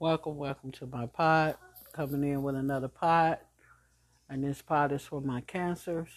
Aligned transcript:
Welcome, 0.00 0.38
welcome 0.38 0.72
to 0.72 0.86
my 0.86 1.06
pod. 1.06 1.54
Coming 1.92 2.24
in 2.24 2.42
with 2.42 2.56
another 2.56 2.88
pod. 2.88 3.38
And 4.28 4.42
this 4.42 4.60
pod 4.60 4.90
is 4.90 5.02
for 5.02 5.20
my 5.20 5.40
cancers 5.42 6.08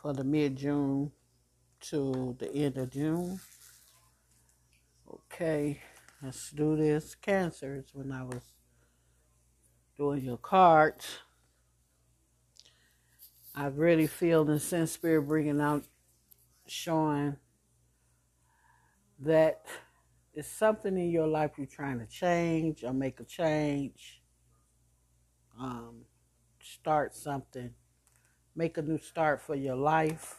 for 0.00 0.14
the 0.14 0.24
mid 0.24 0.56
June 0.56 1.12
to 1.82 2.34
the 2.38 2.50
end 2.50 2.78
of 2.78 2.90
June. 2.90 3.38
Okay, 5.12 5.82
let's 6.22 6.50
do 6.52 6.74
this. 6.74 7.14
Cancers, 7.14 7.90
when 7.92 8.12
I 8.12 8.22
was 8.22 8.54
doing 9.98 10.24
your 10.24 10.38
cards, 10.38 11.18
I 13.54 13.66
really 13.66 14.06
feel 14.06 14.46
the 14.46 14.58
sense 14.58 14.92
spirit 14.92 15.28
bringing 15.28 15.60
out, 15.60 15.84
showing 16.66 17.36
that 19.18 19.66
it's 20.40 20.48
something 20.48 20.96
in 20.96 21.10
your 21.10 21.26
life 21.26 21.50
you're 21.58 21.66
trying 21.66 21.98
to 21.98 22.06
change 22.06 22.82
or 22.82 22.94
make 22.94 23.20
a 23.20 23.24
change, 23.24 24.22
um, 25.60 26.06
start 26.62 27.14
something, 27.14 27.74
make 28.56 28.78
a 28.78 28.82
new 28.82 28.96
start 28.96 29.42
for 29.42 29.54
your 29.54 29.76
life. 29.76 30.36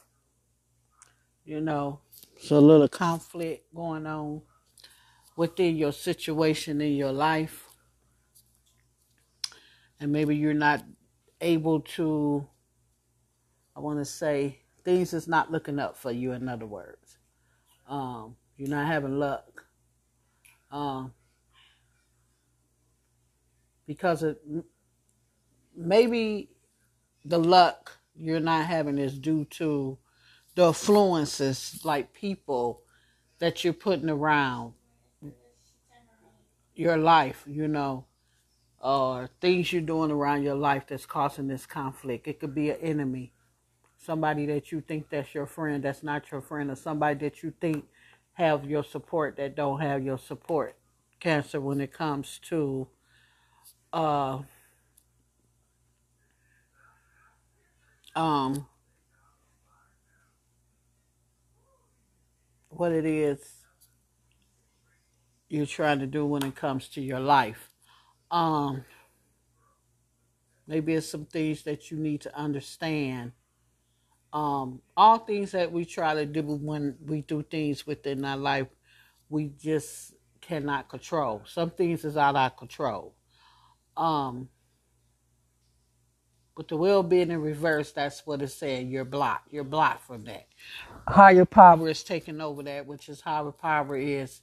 You 1.46 1.62
know, 1.62 2.00
it's 2.36 2.50
a 2.50 2.60
little 2.60 2.88
conflict 2.88 3.72
going 3.76 4.08
on 4.08 4.42
within 5.36 5.76
your 5.76 5.92
situation 5.92 6.82
in 6.82 6.94
your 6.94 7.12
life. 7.12 7.68
And 10.00 10.12
maybe 10.12 10.36
you're 10.36 10.56
not 10.56 10.84
able 11.42 11.82
to, 11.82 12.48
I 13.76 13.82
want 13.82 14.00
to 14.00 14.06
say, 14.06 14.62
things 14.84 15.14
is 15.14 15.28
not 15.28 15.52
looking 15.52 15.78
up 15.78 15.96
for 15.96 16.10
you, 16.12 16.32
in 16.32 16.50
other 16.50 16.66
words. 16.66 17.20
Um, 17.88 18.36
you're 18.58 18.70
not 18.70 18.88
having 18.88 19.20
luck. 19.20 19.46
Um, 20.72 21.14
because 23.86 24.24
it 24.24 24.42
maybe 25.76 26.50
the 27.26 27.38
luck 27.38 27.98
you're 28.16 28.40
not 28.40 28.66
having 28.66 28.98
is 28.98 29.18
due 29.18 29.46
to 29.46 29.98
the 30.56 30.68
influences 30.68 31.82
like 31.84 32.14
people 32.14 32.82
that 33.40 33.64
you're 33.64 33.74
putting 33.74 34.10
around 34.10 34.74
your 36.76 36.98
life, 36.98 37.44
you 37.48 37.68
know, 37.68 38.06
or 38.82 39.30
things 39.40 39.72
you're 39.72 39.82
doing 39.82 40.12
around 40.12 40.44
your 40.44 40.56
life 40.56 40.84
that's 40.88 41.06
causing 41.06 41.48
this 41.48 41.66
conflict. 41.66 42.28
It 42.28 42.40
could 42.40 42.56
be 42.56 42.70
an 42.70 42.78
enemy, 42.82 43.34
somebody 43.98 44.46
that 44.48 44.72
you 44.72 44.82
think 44.82 45.10
that's 45.10 45.34
your 45.34 45.46
friend 45.48 45.84
that's 45.84 46.04
not 46.04 46.32
your 46.32 46.42
friend, 46.42 46.72
or 46.72 46.76
somebody 46.76 47.20
that 47.20 47.44
you 47.44 47.54
think 47.60 47.86
have 48.42 48.66
your 48.66 48.84
support 48.84 49.38
that 49.38 49.56
don't 49.56 49.82
have 49.82 50.04
your 50.04 50.18
support. 50.18 50.76
Cancer 51.20 51.62
when 51.62 51.80
it 51.80 51.94
comes 51.94 52.40
to 52.50 52.88
uh 53.94 54.40
um 58.16 58.66
what 62.70 62.92
it 62.92 63.06
is 63.06 63.40
you're 65.48 65.68
trying 65.68 66.00
to 66.00 66.08
do 66.08 66.26
when 66.26 66.42
it 66.44 66.56
comes 66.56 66.88
to 66.88 67.00
your 67.02 67.20
life. 67.20 67.70
Um 68.32 68.86
maybe 70.66 70.96
it's 70.96 71.08
some 71.08 71.26
things 71.26 71.62
that 71.64 71.92
you 71.92 71.98
need 71.98 72.22
to 72.22 72.36
understand. 72.36 73.34
Um 74.34 74.82
all 74.98 75.20
things 75.20 75.52
that 75.54 75.72
we 75.72 75.86
try 75.86 76.16
to 76.16 76.26
do 76.26 76.44
when 76.44 76.98
we 77.06 77.22
do 77.22 77.44
things 77.44 77.88
within 77.88 78.26
our 78.26 78.38
life, 78.38 78.68
we 79.30 79.50
just 79.60 80.14
cannot 80.42 80.90
control. 80.90 81.44
Some 81.48 81.72
things 81.72 82.06
is 82.06 82.18
out 82.18 82.32
of 82.32 82.38
our 82.38 82.50
control. 82.52 83.16
Um 83.98 84.50
But 86.56 86.70
the 86.70 86.78
will 86.78 87.04
being 87.04 87.32
in 87.32 87.42
reverse, 87.42 87.94
that's 87.94 88.26
what 88.28 88.44
it's 88.44 88.56
saying. 88.56 88.90
You're 88.90 89.06
blocked. 89.06 89.54
You're 89.54 89.66
blocked 89.66 90.04
from 90.08 90.26
that. 90.26 90.48
Higher 91.08 91.46
power 91.46 91.90
is 91.90 92.04
taking 92.04 92.42
over 92.42 92.64
that, 92.64 92.88
which 92.88 93.10
is 93.10 93.22
higher 93.22 93.52
power 93.52 93.98
is 93.98 94.42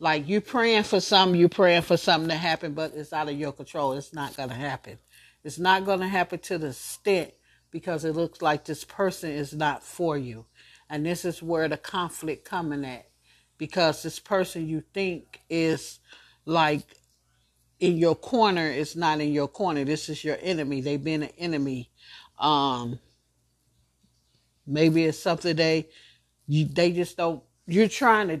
like 0.00 0.28
you 0.28 0.40
praying 0.40 0.84
for 0.84 1.00
something, 1.00 1.38
you 1.40 1.48
praying 1.48 1.82
for 1.82 1.96
something 1.96 2.30
to 2.30 2.36
happen, 2.36 2.74
but 2.74 2.94
it's 2.94 3.12
out 3.12 3.28
of 3.30 3.38
your 3.38 3.52
control. 3.52 3.94
It's 3.94 4.14
not 4.14 4.36
gonna 4.36 4.54
happen. 4.54 4.98
It's 5.44 5.58
not 5.58 5.84
gonna 5.86 6.08
happen 6.08 6.40
to 6.40 6.58
the 6.58 6.68
extent 6.68 7.32
because 7.70 8.04
it 8.04 8.14
looks 8.16 8.42
like 8.42 8.64
this 8.64 8.84
person 8.84 9.30
is 9.30 9.54
not 9.54 9.82
for 9.82 10.16
you. 10.18 10.46
And 10.90 11.04
this 11.04 11.24
is 11.24 11.42
where 11.42 11.68
the 11.68 11.76
conflict 11.76 12.44
coming 12.44 12.84
at. 12.84 13.06
Because 13.58 14.02
this 14.02 14.18
person 14.18 14.68
you 14.68 14.82
think 14.94 15.40
is 15.50 16.00
like 16.46 16.82
in 17.80 17.96
your 17.96 18.14
corner 18.14 18.66
is 18.66 18.96
not 18.96 19.20
in 19.20 19.32
your 19.32 19.48
corner. 19.48 19.84
This 19.84 20.08
is 20.08 20.24
your 20.24 20.38
enemy. 20.40 20.80
They've 20.80 21.02
been 21.02 21.24
an 21.24 21.32
enemy. 21.38 21.90
Um, 22.38 22.98
maybe 24.66 25.04
it's 25.04 25.18
something 25.18 25.56
they 25.56 25.88
you, 26.46 26.64
they 26.66 26.92
just 26.92 27.16
don't. 27.16 27.42
You're 27.66 27.88
trying 27.88 28.28
to 28.28 28.40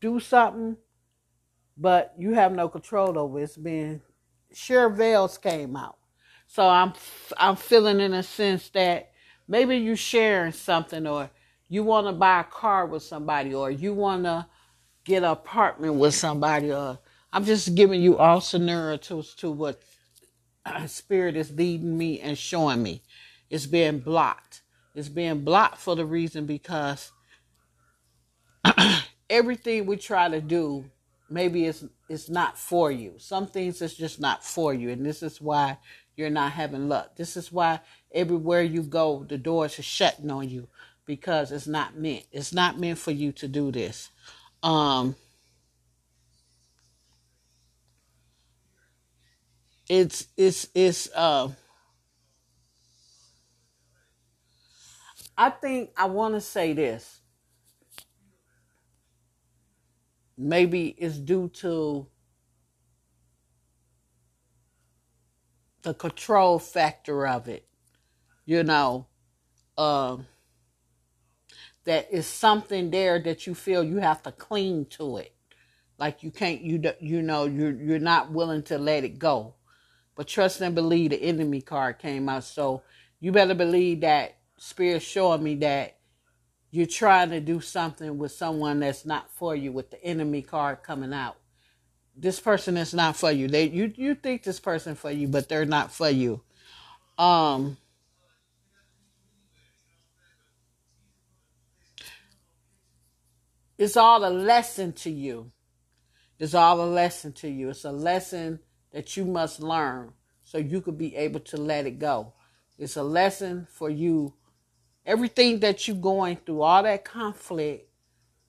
do 0.00 0.20
something, 0.20 0.76
but 1.76 2.14
you 2.18 2.34
have 2.34 2.52
no 2.52 2.68
control 2.68 3.18
over. 3.18 3.40
it. 3.40 3.44
It's 3.44 3.56
been 3.56 4.02
sure 4.52 4.90
veils 4.90 5.38
came 5.38 5.76
out, 5.76 5.98
so 6.52 6.68
I'm 6.68 6.92
I'm 7.38 7.56
feeling 7.56 7.98
in 7.98 8.12
a 8.12 8.22
sense 8.22 8.68
that 8.70 9.12
maybe 9.48 9.78
you 9.78 9.96
sharing 9.96 10.52
something 10.52 11.06
or 11.06 11.30
you 11.70 11.82
want 11.82 12.06
to 12.08 12.12
buy 12.12 12.40
a 12.40 12.44
car 12.44 12.84
with 12.84 13.02
somebody 13.02 13.54
or 13.54 13.70
you 13.70 13.94
want 13.94 14.24
to 14.24 14.46
get 15.02 15.22
an 15.22 15.30
apartment 15.30 15.94
with 15.94 16.14
somebody 16.14 16.70
or 16.70 16.98
I'm 17.32 17.46
just 17.46 17.74
giving 17.74 18.02
you 18.02 18.18
all 18.18 18.42
scenarios 18.42 19.34
to 19.36 19.50
what 19.50 19.80
spirit 20.88 21.36
is 21.36 21.50
leading 21.52 21.96
me 21.96 22.20
and 22.20 22.36
showing 22.36 22.82
me. 22.82 23.00
It's 23.48 23.64
being 23.64 24.00
blocked. 24.00 24.60
It's 24.94 25.08
being 25.08 25.44
blocked 25.44 25.78
for 25.78 25.96
the 25.96 26.04
reason 26.04 26.44
because 26.44 27.12
everything 29.30 29.86
we 29.86 29.96
try 29.96 30.28
to 30.28 30.42
do, 30.42 30.84
maybe 31.30 31.64
it's 31.64 31.82
it's 32.10 32.28
not 32.28 32.58
for 32.58 32.92
you. 32.92 33.14
Some 33.16 33.46
things 33.46 33.80
it's 33.80 33.94
just 33.94 34.20
not 34.20 34.44
for 34.44 34.74
you, 34.74 34.90
and 34.90 35.06
this 35.06 35.22
is 35.22 35.40
why 35.40 35.78
you're 36.16 36.30
not 36.30 36.52
having 36.52 36.88
luck. 36.88 37.16
This 37.16 37.36
is 37.36 37.52
why 37.52 37.80
everywhere 38.12 38.62
you 38.62 38.82
go, 38.82 39.24
the 39.28 39.38
doors 39.38 39.78
are 39.78 39.82
shutting 39.82 40.30
on 40.30 40.48
you 40.48 40.68
because 41.06 41.52
it's 41.52 41.66
not 41.66 41.96
meant. 41.96 42.24
It's 42.32 42.52
not 42.52 42.78
meant 42.78 42.98
for 42.98 43.10
you 43.10 43.32
to 43.32 43.48
do 43.48 43.72
this. 43.72 44.10
Um, 44.62 45.16
it's 49.88 50.28
it's 50.36 50.68
it's 50.74 51.10
uh 51.14 51.48
I 55.36 55.50
think 55.50 55.90
I 55.96 56.06
want 56.06 56.34
to 56.34 56.40
say 56.40 56.72
this. 56.72 57.20
Maybe 60.38 60.88
it's 60.98 61.18
due 61.18 61.48
to 61.54 62.06
the 65.82 65.94
control 65.94 66.58
factor 66.58 67.26
of 67.26 67.48
it. 67.48 67.66
You 68.44 68.62
know, 68.64 69.06
um 69.78 70.26
that 71.84 72.12
is 72.12 72.26
something 72.26 72.90
there 72.90 73.18
that 73.20 73.46
you 73.46 73.54
feel 73.54 73.82
you 73.84 73.98
have 73.98 74.22
to 74.22 74.32
cling 74.32 74.86
to 74.86 75.18
it. 75.18 75.34
Like 75.98 76.22
you 76.22 76.30
can't 76.30 76.62
you 76.62 76.82
you 77.00 77.22
know 77.22 77.46
you're 77.46 77.72
you're 77.72 77.98
not 77.98 78.32
willing 78.32 78.62
to 78.64 78.78
let 78.78 79.04
it 79.04 79.18
go. 79.18 79.54
But 80.14 80.28
trust 80.28 80.60
and 80.60 80.74
believe 80.74 81.10
the 81.10 81.22
enemy 81.22 81.62
card 81.62 81.98
came 81.98 82.28
out. 82.28 82.44
So 82.44 82.82
you 83.20 83.32
better 83.32 83.54
believe 83.54 84.02
that 84.02 84.36
spirit 84.58 85.02
showing 85.02 85.42
me 85.42 85.56
that 85.56 85.96
you're 86.70 86.86
trying 86.86 87.30
to 87.30 87.40
do 87.40 87.60
something 87.60 88.18
with 88.18 88.32
someone 88.32 88.80
that's 88.80 89.06
not 89.06 89.30
for 89.30 89.56
you 89.56 89.72
with 89.72 89.90
the 89.90 90.02
enemy 90.04 90.42
card 90.42 90.82
coming 90.82 91.12
out. 91.14 91.36
This 92.14 92.40
person 92.40 92.76
is 92.76 92.92
not 92.92 93.16
for 93.16 93.30
you. 93.30 93.48
They 93.48 93.68
you 93.68 93.92
you 93.96 94.14
think 94.14 94.42
this 94.42 94.60
person 94.60 94.94
for 94.94 95.10
you, 95.10 95.28
but 95.28 95.48
they're 95.48 95.64
not 95.64 95.92
for 95.92 96.10
you. 96.10 96.42
Um 97.18 97.78
it's 103.78 103.96
all 103.96 104.24
a 104.24 104.30
lesson 104.30 104.92
to 104.92 105.10
you. 105.10 105.50
It's 106.38 106.54
all 106.54 106.80
a 106.82 106.86
lesson 106.86 107.32
to 107.34 107.48
you. 107.48 107.70
It's 107.70 107.84
a 107.84 107.92
lesson 107.92 108.60
that 108.92 109.16
you 109.16 109.24
must 109.24 109.60
learn 109.60 110.12
so 110.44 110.58
you 110.58 110.80
could 110.80 110.98
be 110.98 111.16
able 111.16 111.40
to 111.40 111.56
let 111.56 111.86
it 111.86 111.98
go. 111.98 112.32
It's 112.78 112.96
a 112.96 113.02
lesson 113.02 113.66
for 113.70 113.88
you. 113.88 114.34
Everything 115.06 115.60
that 115.60 115.86
you're 115.86 115.96
going 115.96 116.36
through, 116.36 116.62
all 116.62 116.82
that 116.82 117.04
conflict 117.04 117.88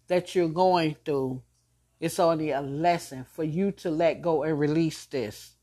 that 0.07 0.35
you're 0.35 0.49
going 0.49 0.95
through, 1.05 1.41
it's 1.99 2.19
only 2.19 2.51
a 2.51 2.61
lesson 2.61 3.25
for 3.31 3.43
you 3.43 3.71
to 3.71 3.89
let 3.89 4.21
go 4.21 4.43
and 4.43 4.59
release 4.59 5.05
this 5.05 5.55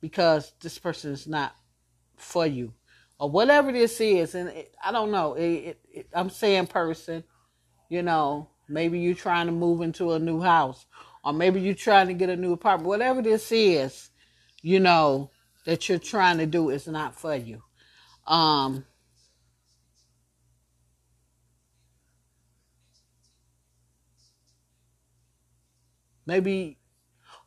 because 0.00 0.52
this 0.60 0.78
person 0.78 1.12
is 1.12 1.26
not 1.26 1.54
for 2.16 2.46
you 2.46 2.72
or 3.18 3.30
whatever 3.30 3.72
this 3.72 4.00
is. 4.00 4.34
And 4.34 4.48
it, 4.50 4.74
I 4.84 4.92
don't 4.92 5.10
know. 5.10 5.34
It, 5.34 5.78
it, 5.92 6.08
I'm 6.12 6.30
saying 6.30 6.66
person, 6.68 7.24
you 7.88 8.02
know, 8.02 8.50
maybe 8.68 8.98
you're 8.98 9.14
trying 9.14 9.46
to 9.46 9.52
move 9.52 9.80
into 9.80 10.12
a 10.12 10.18
new 10.18 10.40
house 10.40 10.86
or 11.24 11.32
maybe 11.32 11.60
you're 11.60 11.74
trying 11.74 12.08
to 12.08 12.14
get 12.14 12.30
a 12.30 12.36
new 12.36 12.52
apartment. 12.52 12.88
Whatever 12.88 13.22
this 13.22 13.50
is, 13.52 14.10
you 14.62 14.80
know, 14.80 15.30
that 15.64 15.88
you're 15.88 15.98
trying 15.98 16.38
to 16.38 16.46
do 16.46 16.70
is 16.70 16.86
not 16.86 17.18
for 17.18 17.34
you. 17.34 17.62
Um, 18.26 18.84
maybe, 26.26 26.78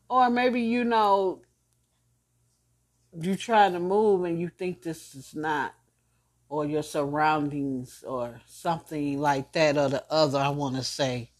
or 0.10 0.30
maybe 0.30 0.62
you 0.62 0.84
know, 0.84 1.42
you 3.20 3.36
try 3.36 3.70
to 3.70 3.80
move 3.80 4.24
and 4.24 4.40
you 4.40 4.50
think 4.50 4.82
this 4.82 5.14
is 5.16 5.36
not, 5.36 5.74
or 6.48 6.66
your 6.66 6.84
surroundings, 6.84 8.04
or 8.08 8.42
something 8.48 9.20
like 9.20 9.52
that, 9.54 9.78
or 9.78 9.90
the 9.90 10.04
other. 10.10 10.40
I 10.40 10.50
want 10.50 10.76
to 10.78 10.84
say. 10.84 11.32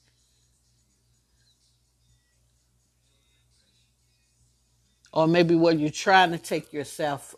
Or 5.12 5.28
maybe 5.28 5.56
where 5.56 5.74
you're 5.74 5.90
trying 5.90 6.32
to 6.32 6.38
take 6.38 6.72
yourself 6.72 7.34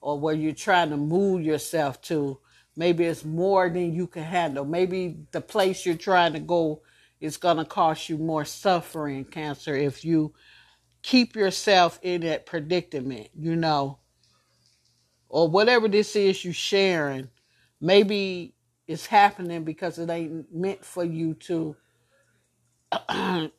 or 0.00 0.18
where 0.18 0.34
you're 0.34 0.52
trying 0.52 0.90
to 0.90 0.96
move 0.96 1.42
yourself 1.42 2.00
to. 2.02 2.38
Maybe 2.76 3.04
it's 3.04 3.24
more 3.24 3.68
than 3.68 3.94
you 3.94 4.06
can 4.06 4.22
handle. 4.22 4.64
Maybe 4.64 5.26
the 5.32 5.40
place 5.40 5.84
you're 5.84 5.96
trying 5.96 6.32
to 6.34 6.38
go 6.40 6.82
is 7.20 7.36
going 7.36 7.56
to 7.56 7.64
cost 7.64 8.08
you 8.08 8.18
more 8.18 8.44
suffering, 8.44 9.24
Cancer, 9.24 9.74
if 9.74 10.04
you 10.04 10.34
keep 11.02 11.36
yourself 11.36 11.98
in 12.02 12.20
that 12.22 12.46
predicament, 12.46 13.28
you 13.34 13.56
know, 13.56 13.98
or 15.28 15.48
whatever 15.48 15.88
this 15.88 16.16
is 16.16 16.44
you 16.44 16.52
sharing. 16.52 17.28
Maybe 17.80 18.54
it's 18.86 19.06
happening 19.06 19.64
because 19.64 19.98
it 19.98 20.10
ain't 20.10 20.52
meant 20.54 20.84
for 20.84 21.04
you 21.04 21.34
to 21.34 21.76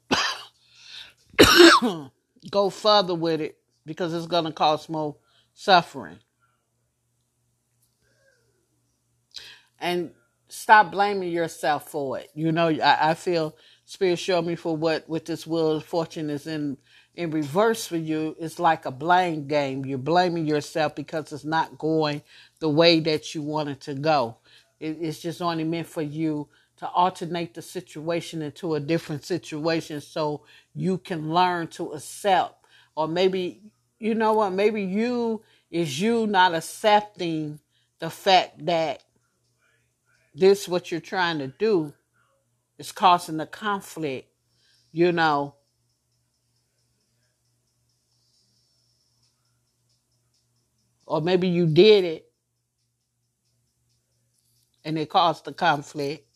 go 2.52 2.70
further 2.70 3.16
with 3.16 3.42
it 3.42 3.58
because 3.86 4.14
it's 4.14 4.28
going 4.28 4.46
to 4.46 4.52
cause 4.52 4.90
more 4.90 5.16
suffering. 5.54 6.20
and 9.80 10.12
stop 10.50 10.92
blaming 10.92 11.31
yourself 11.31 11.90
for 11.90 12.19
it. 12.19 12.30
You 12.34 12.51
know, 12.51 12.68
I, 12.68 13.12
I 13.12 13.13
feel 13.13 13.56
Spirit 13.86 14.19
showed 14.19 14.46
me 14.46 14.56
for 14.56 14.75
what 14.75 15.07
with 15.10 15.25
this 15.25 15.48
wheel 15.48 15.72
of 15.72 15.86
fortune 15.86 16.30
is 16.30 16.48
in 16.48 16.78
in 17.16 17.31
reverse 17.31 17.88
for 17.88 17.98
you. 17.98 18.36
It's 18.40 18.60
like 18.60 18.86
a 18.86 18.92
blame 18.92 19.48
game. 19.48 19.86
You're 19.86 19.98
blaming 19.98 20.46
yourself 20.46 20.96
because 20.96 21.31
it's 21.31 21.46
not 21.46 21.78
going 21.78 22.22
the 22.60 22.69
way 22.69 23.00
that 23.01 23.34
you 23.34 23.42
want 23.42 23.69
it 23.69 23.81
to 23.81 23.94
go. 23.94 24.38
It, 24.80 24.98
it's 25.01 25.19
just 25.19 25.42
only 25.42 25.63
meant 25.63 25.88
for 25.88 26.01
you 26.01 26.48
to 26.78 26.88
alternate 26.88 27.54
the 27.54 27.62
situation 27.62 28.42
into 28.42 28.75
a 28.75 28.80
different 28.80 29.25
situation 29.25 30.00
so 30.00 30.42
you 30.74 30.98
can 30.98 31.34
learn 31.34 31.68
to 31.68 31.92
accept 31.92 32.56
or 32.96 33.07
maybe 33.07 33.62
you 34.00 34.16
know 34.16 34.31
what 34.34 34.51
maybe 34.51 34.81
you 34.81 35.42
is 35.69 36.00
you 36.00 36.25
not 36.25 36.56
accepting 36.56 37.60
the 38.00 38.10
fact 38.10 38.66
that 38.66 39.04
this 40.34 40.68
what 40.68 40.92
you're 40.92 41.02
trying 41.02 41.40
to 41.40 41.48
do 41.48 41.94
is 42.78 42.92
causing 42.92 43.38
the 43.38 43.46
conflict, 43.46 44.30
you 44.92 45.12
know. 45.12 45.56
Or 51.06 51.22
maybe 51.22 51.48
you 51.48 51.68
did 51.68 52.06
it 52.06 52.31
and 54.86 54.98
it 54.98 55.10
caused 55.10 55.46
the 55.46 55.54
conflict 55.54 56.28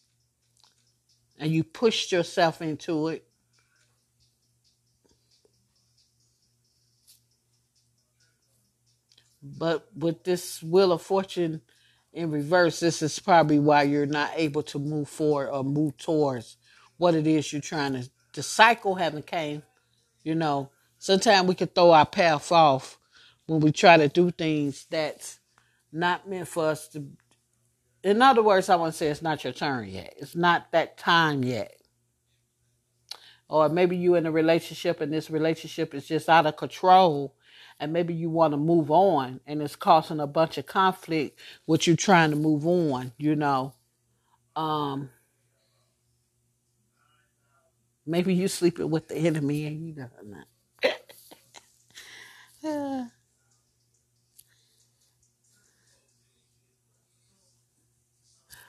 and 1.39 1.51
you 1.51 1.63
pushed 1.63 2.12
yourself 2.12 2.62
into 2.62 3.10
it. 3.10 3.25
But 9.42 9.88
with 9.96 10.24
this 10.24 10.63
Wheel 10.63 10.92
of 10.94 11.01
Fortune 11.01 11.62
in 12.13 12.30
reverse, 12.30 12.80
this 12.80 13.01
is 13.01 13.18
probably 13.19 13.60
why 13.60 13.83
you're 13.83 14.06
not 14.06 14.31
able 14.36 14.62
to 14.63 14.80
move 14.80 15.10
forward 15.10 15.50
or 15.50 15.63
move 15.63 15.98
towards 15.98 16.57
what 16.98 17.15
it 17.15 17.25
is 17.25 17.51
you're 17.51 17.62
trying 17.62 17.94
to. 17.94 18.10
The 18.33 18.44
cycle 18.44 18.95
haven't 18.95 19.25
came, 19.25 19.63
you 20.24 20.36
know. 20.36 20.69
Sometimes 21.00 21.48
we 21.48 21.56
can 21.56 21.68
throw 21.68 21.92
our 21.92 22.06
path 22.06 22.51
off 22.51 22.98
when 23.48 23.60
we 23.60 23.71
try 23.71 23.98
to 23.98 24.07
do 24.07 24.31
things 24.31 24.86
that's 24.89 25.39
not 25.92 26.30
meant 26.30 26.48
for 26.48 26.68
us 26.68 26.88
to. 26.89 27.04
In 28.04 28.21
other 28.21 28.44
words, 28.44 28.69
I 28.69 28.75
want 28.75 28.94
to 28.94 28.98
say 28.98 29.07
it's 29.07 29.21
not 29.21 29.44
your 29.44 29.54
turn 29.54 29.89
yet. 29.89 30.13
It's 30.18 30.36
not 30.36 30.71
that 30.71 30.98
time 30.98 31.44
yet. 31.44 31.75
Or 33.50 33.69
maybe 33.69 33.98
you're 33.98 34.18
in 34.18 34.25
a 34.25 34.31
relationship 34.31 35.01
and 35.01 35.12
this 35.12 35.30
relationship 35.30 35.94
is 35.94 36.07
just 36.07 36.30
out 36.30 36.45
of 36.45 36.57
control 36.57 37.36
and 37.83 37.94
maybe 37.94 38.13
you 38.15 38.30
want 38.30 38.53
to 38.53 38.57
move 38.57 38.91
on 38.91 39.41
and 39.47 39.62
it's 39.62 39.75
causing 39.75 40.21
a 40.21 40.27
bunch 40.27 40.57
of 40.57 40.65
conflict 40.68 41.39
with 41.68 41.85
you're 41.88 41.97
trying 41.97 42.31
to 42.31 42.38
move 42.38 42.65
on, 42.68 43.12
you 43.19 43.35
know. 43.35 43.74
Um 44.56 45.09
maybe 48.06 48.33
you're 48.33 48.47
sleeping 48.50 48.89
with 48.89 49.09
the 49.09 49.18
enemy 49.18 49.65
and 49.68 49.88
you 49.88 49.95
know 49.95 50.09
not. 52.63 53.12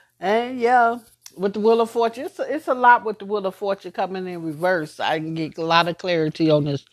and 0.19 0.59
yeah, 0.59 0.99
with 1.37 1.53
the 1.53 1.61
Wheel 1.61 1.81
of 1.81 1.91
Fortune, 1.91 2.25
it's 2.25 2.39
a, 2.39 2.55
it's 2.55 2.67
a 2.67 2.73
lot 2.75 3.05
with 3.05 3.19
the 3.19 3.25
Wheel 3.25 3.45
of 3.45 3.55
Fortune 3.55 3.93
coming 3.93 4.27
in 4.27 4.43
reverse. 4.43 4.99
I 4.99 5.19
can 5.19 5.35
get 5.35 5.57
a 5.57 5.63
lot 5.65 5.87
of 5.87 5.97
clarity 5.97 6.51
on 6.51 6.65
this 6.65 6.85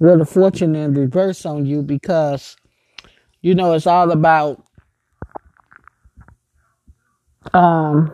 Wheel 0.00 0.20
of 0.20 0.28
Fortune 0.28 0.76
in 0.76 0.94
reverse 0.94 1.44
on 1.46 1.66
you 1.66 1.82
because 1.82 2.56
you 3.42 3.54
know 3.54 3.72
it's 3.74 3.86
all 3.86 4.10
about 4.12 4.64
um 7.54 8.10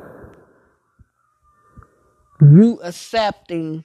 you 2.40 2.80
accepting 2.82 3.84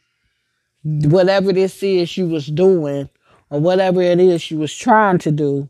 whatever 0.83 1.53
this 1.53 1.81
is 1.83 2.17
you 2.17 2.27
was 2.27 2.47
doing 2.47 3.09
or 3.49 3.59
whatever 3.59 4.01
it 4.01 4.19
is 4.19 4.49
you 4.51 4.57
was 4.57 4.75
trying 4.75 5.17
to 5.19 5.31
do. 5.31 5.69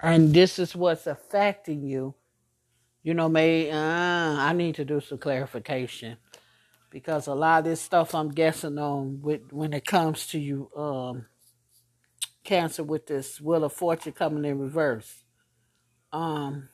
And 0.00 0.34
this 0.34 0.58
is 0.58 0.76
what's 0.76 1.06
affecting 1.06 1.82
you 1.82 2.14
you 3.06 3.14
know 3.14 3.30
may 3.30 3.70
uh, 3.72 3.78
i 3.78 4.52
need 4.54 4.76
to 4.76 4.86
do 4.86 5.00
some 5.00 5.18
clarification 5.18 6.18
because 6.90 7.28
a 7.28 7.34
lot 7.34 7.60
of 7.60 7.66
this 7.66 7.80
stuff 7.82 8.14
i'm 8.14 8.30
guessing 8.30 8.78
on 8.78 9.20
with 9.22 9.52
when 9.52 9.72
it 9.74 9.86
comes 9.86 10.26
to 10.28 10.38
you 10.40 10.70
um 10.76 11.26
cancer 12.44 12.84
with 12.84 13.06
this 13.06 13.40
wheel 13.40 13.64
of 13.64 13.72
fortune 13.72 14.12
coming 14.12 14.44
in 14.44 14.58
reverse 14.58 15.24
um 16.12 16.68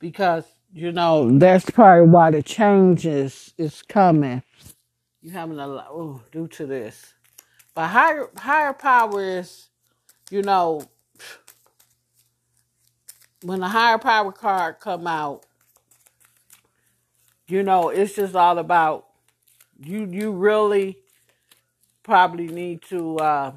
because 0.00 0.44
you 0.72 0.92
know 0.92 1.38
that's 1.38 1.70
probably 1.70 2.08
why 2.10 2.30
the 2.30 2.42
changes 2.42 3.54
is 3.58 3.82
coming. 3.82 4.42
You 5.22 5.32
having 5.32 5.58
a 5.58 5.66
lot 5.66 6.30
due 6.32 6.48
to 6.48 6.66
this, 6.66 7.12
but 7.74 7.88
higher 7.88 8.30
higher 8.38 8.72
power 8.72 9.22
is, 9.22 9.68
you 10.30 10.42
know, 10.42 10.82
when 13.42 13.60
the 13.60 13.68
higher 13.68 13.98
power 13.98 14.32
card 14.32 14.80
come 14.80 15.06
out, 15.06 15.44
you 17.46 17.62
know 17.62 17.90
it's 17.90 18.14
just 18.14 18.34
all 18.34 18.58
about 18.58 19.08
you. 19.78 20.06
You 20.10 20.32
really 20.32 20.98
probably 22.02 22.48
need 22.48 22.82
to. 22.84 23.18
Uh, 23.18 23.52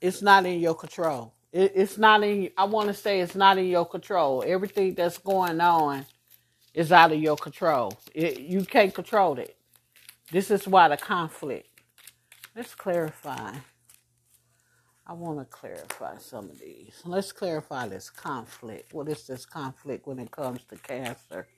it's 0.00 0.22
not 0.22 0.46
in 0.46 0.60
your 0.60 0.74
control. 0.74 1.35
It, 1.56 1.72
it's 1.74 1.96
not 1.96 2.22
in. 2.22 2.50
I 2.58 2.64
want 2.64 2.88
to 2.88 2.94
say 2.94 3.20
it's 3.20 3.34
not 3.34 3.56
in 3.56 3.66
your 3.66 3.86
control. 3.86 4.44
Everything 4.46 4.94
that's 4.94 5.16
going 5.16 5.58
on 5.62 6.04
is 6.74 6.92
out 6.92 7.12
of 7.12 7.18
your 7.18 7.36
control. 7.36 7.98
It, 8.14 8.40
you 8.40 8.62
can't 8.66 8.92
control 8.92 9.38
it. 9.38 9.56
This 10.30 10.50
is 10.50 10.68
why 10.68 10.88
the 10.88 10.98
conflict. 10.98 11.68
Let's 12.54 12.74
clarify. 12.74 13.52
I 15.06 15.14
want 15.14 15.38
to 15.38 15.46
clarify 15.46 16.18
some 16.18 16.50
of 16.50 16.58
these. 16.58 17.00
Let's 17.06 17.32
clarify 17.32 17.88
this 17.88 18.10
conflict. 18.10 18.92
What 18.92 19.08
is 19.08 19.26
this 19.26 19.46
conflict 19.46 20.06
when 20.06 20.18
it 20.18 20.30
comes 20.30 20.60
to 20.68 20.76
cancer? 20.76 21.48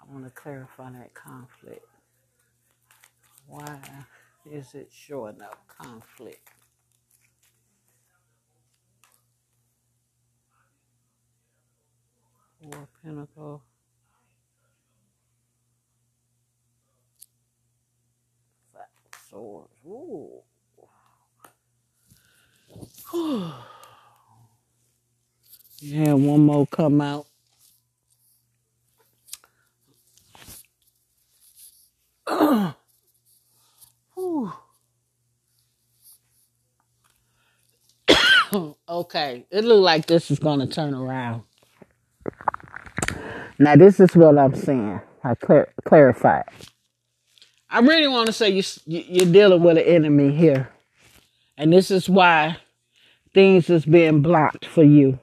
I 0.00 0.10
want 0.10 0.24
to 0.24 0.30
clarify 0.30 0.92
that 0.92 1.12
conflict. 1.12 1.84
Why 3.46 3.80
is 4.50 4.74
it 4.74 4.90
showing 4.90 5.42
up 5.42 5.58
conflict? 5.68 6.48
Four 12.62 12.88
Pentacle. 13.04 13.62
Five 18.74 18.82
Swords. 19.30 19.70
Ooh. 19.86 20.42
yeah, 25.80 26.14
one 26.14 26.40
more 26.42 26.66
come 26.68 27.00
out. 27.02 27.26
okay, 38.88 39.46
it 39.50 39.64
look 39.64 39.82
like 39.82 40.06
this 40.06 40.30
is 40.30 40.38
gonna 40.40 40.66
turn 40.68 40.94
around. 40.94 41.42
Now 43.58 43.76
this 43.76 44.00
is 44.00 44.16
what 44.16 44.38
I'm 44.38 44.54
saying. 44.56 45.00
I 45.24 45.34
clar- 45.36 45.70
clarify. 45.84 46.42
I 47.70 47.80
really 47.80 48.08
want 48.08 48.28
to 48.28 48.32
say 48.34 48.50
you 48.50 48.62
you're 48.86 49.32
dealing 49.32 49.62
with 49.62 49.78
an 49.78 49.84
enemy 49.84 50.32
here, 50.34 50.70
and 51.58 51.72
this 51.72 51.90
is 51.90 52.08
why 52.08 52.58
things 53.34 53.70
is 53.70 53.86
being 53.86 54.22
blocked 54.22 54.66
for 54.66 54.84
you. 54.84 55.18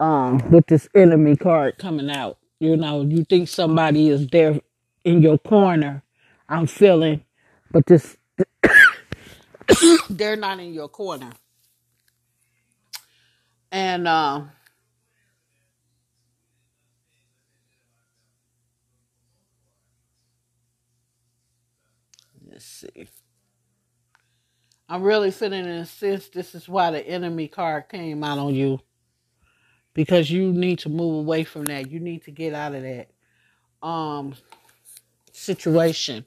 Um, 0.00 0.38
with 0.50 0.66
this 0.68 0.88
enemy 0.94 1.36
card 1.36 1.78
coming 1.78 2.10
out, 2.10 2.38
you 2.60 2.76
know, 2.76 3.02
you 3.02 3.24
think 3.24 3.48
somebody 3.48 4.08
is 4.10 4.26
there 4.28 4.60
in 5.04 5.22
your 5.22 5.38
corner. 5.38 6.02
I'm 6.48 6.66
feeling, 6.66 7.24
but 7.72 7.86
this 7.86 8.16
they're 10.10 10.36
not 10.36 10.60
in 10.60 10.74
your 10.74 10.88
corner. 10.88 11.30
And 13.72 14.08
uh, 14.08 14.42
see. 22.66 23.08
I'm 24.88 25.02
really 25.02 25.30
feeling 25.30 25.64
in 25.64 25.70
a 25.70 25.86
sense 25.86 26.28
this 26.28 26.54
is 26.54 26.68
why 26.68 26.90
the 26.90 27.06
enemy 27.06 27.48
card 27.48 27.88
came 27.88 28.22
out 28.22 28.38
on 28.38 28.54
you. 28.54 28.80
Because 29.94 30.30
you 30.30 30.52
need 30.52 30.80
to 30.80 30.88
move 30.88 31.16
away 31.16 31.44
from 31.44 31.64
that. 31.66 31.90
You 31.90 32.00
need 32.00 32.24
to 32.24 32.30
get 32.30 32.54
out 32.54 32.74
of 32.74 32.82
that 32.82 33.08
um 33.82 34.34
situation. 35.32 36.24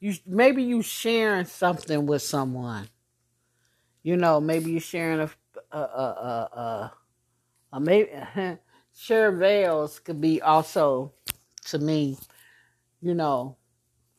You 0.00 0.14
maybe 0.26 0.62
you 0.62 0.82
sharing 0.82 1.44
something 1.44 2.06
with 2.06 2.22
someone. 2.22 2.88
You 4.02 4.16
know, 4.16 4.40
maybe 4.40 4.72
you're 4.72 4.80
sharing 4.80 5.20
a 5.20 5.30
a 5.70 5.78
a 5.78 6.48
a, 6.52 6.92
a 7.72 7.80
maybe 7.80 8.10
share 8.96 9.32
veils 9.32 10.00
could 10.00 10.20
be 10.20 10.42
also 10.42 11.12
to 11.66 11.78
me, 11.78 12.18
you 13.00 13.14
know, 13.14 13.56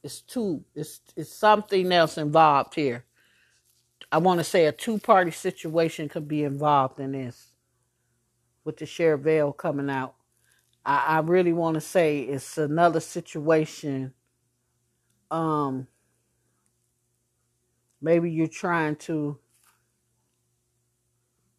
it's 0.03 0.21
two 0.21 0.63
it's 0.75 0.99
it's 1.15 1.33
something 1.33 1.91
else 1.91 2.17
involved 2.17 2.75
here. 2.75 3.05
I 4.11 4.17
want 4.17 4.39
to 4.39 4.43
say 4.43 4.65
a 4.65 4.71
two 4.71 4.99
party 4.99 5.31
situation 5.31 6.09
could 6.09 6.27
be 6.27 6.43
involved 6.43 6.99
in 6.99 7.13
this 7.13 7.53
with 8.63 8.77
the 8.77 8.85
share 8.85 9.17
veil 9.17 9.51
coming 9.53 9.89
out. 9.89 10.15
I, 10.85 11.05
I 11.07 11.19
really 11.19 11.53
want 11.53 11.75
to 11.75 11.81
say 11.81 12.19
it's 12.19 12.57
another 12.57 12.99
situation. 12.99 14.13
Um, 15.31 15.87
maybe 18.01 18.29
you're 18.29 18.47
trying 18.47 18.97
to 18.97 19.39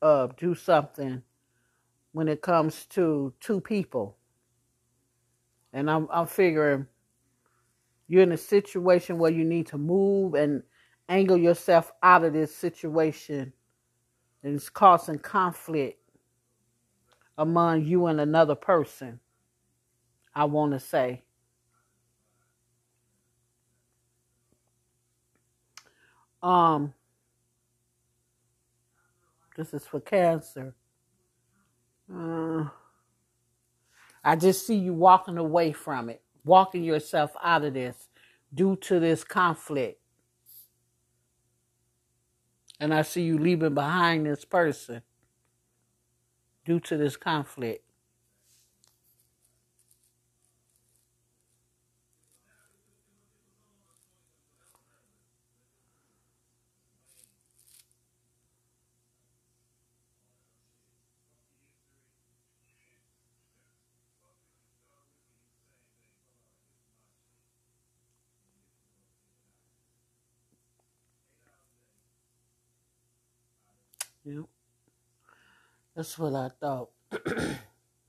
uh, 0.03 0.29
do 0.37 0.55
something 0.55 1.23
when 2.13 2.29
it 2.29 2.43
comes 2.43 2.85
to 2.87 3.33
two 3.41 3.61
people. 3.61 4.17
And 5.73 5.91
I'm, 5.91 6.07
I'm 6.13 6.27
figuring 6.27 6.87
you're 8.07 8.23
in 8.23 8.33
a 8.33 8.37
situation 8.37 9.19
where 9.19 9.31
you 9.31 9.45
need 9.45 9.67
to 9.69 9.79
move 9.79 10.35
and 10.35 10.63
angle 11.09 11.37
yourself 11.37 11.93
out 12.03 12.25
of 12.25 12.33
this 12.33 12.55
situation. 12.55 13.53
And 14.43 14.57
it's 14.57 14.69
causing 14.69 15.19
conflict 15.19 15.99
among 17.39 17.85
you 17.85 18.07
and 18.07 18.21
another 18.21 18.55
person. 18.55 19.21
I 20.35 20.45
want 20.45 20.73
to 20.73 20.81
say. 20.81 21.23
Um, 26.43 26.93
this 29.57 29.73
is 29.73 29.87
for 29.87 30.01
cancer. 30.01 30.75
Uh, 32.13 32.65
I 34.23 34.37
just 34.37 34.67
see 34.67 34.77
you 34.77 34.93
walking 34.93 35.39
away 35.39 35.73
from 35.73 36.11
it, 36.11 36.23
walking 36.45 36.85
yourself 36.85 37.33
out 37.43 37.65
of 37.65 37.75
this 37.75 38.09
due 38.53 38.77
to 38.77 39.01
this 39.01 39.25
conflict. 39.25 40.01
And 42.81 42.93
I 42.93 43.03
see 43.03 43.23
you 43.23 43.39
leaving 43.39 43.75
behind 43.75 44.27
this 44.27 44.45
person 44.45 45.03
due 46.65 46.81
to 46.81 46.97
this 46.97 47.17
conflict. 47.17 47.84
That's 75.95 76.19
what 76.19 76.35
I 76.35 76.51
thought. 76.61 76.91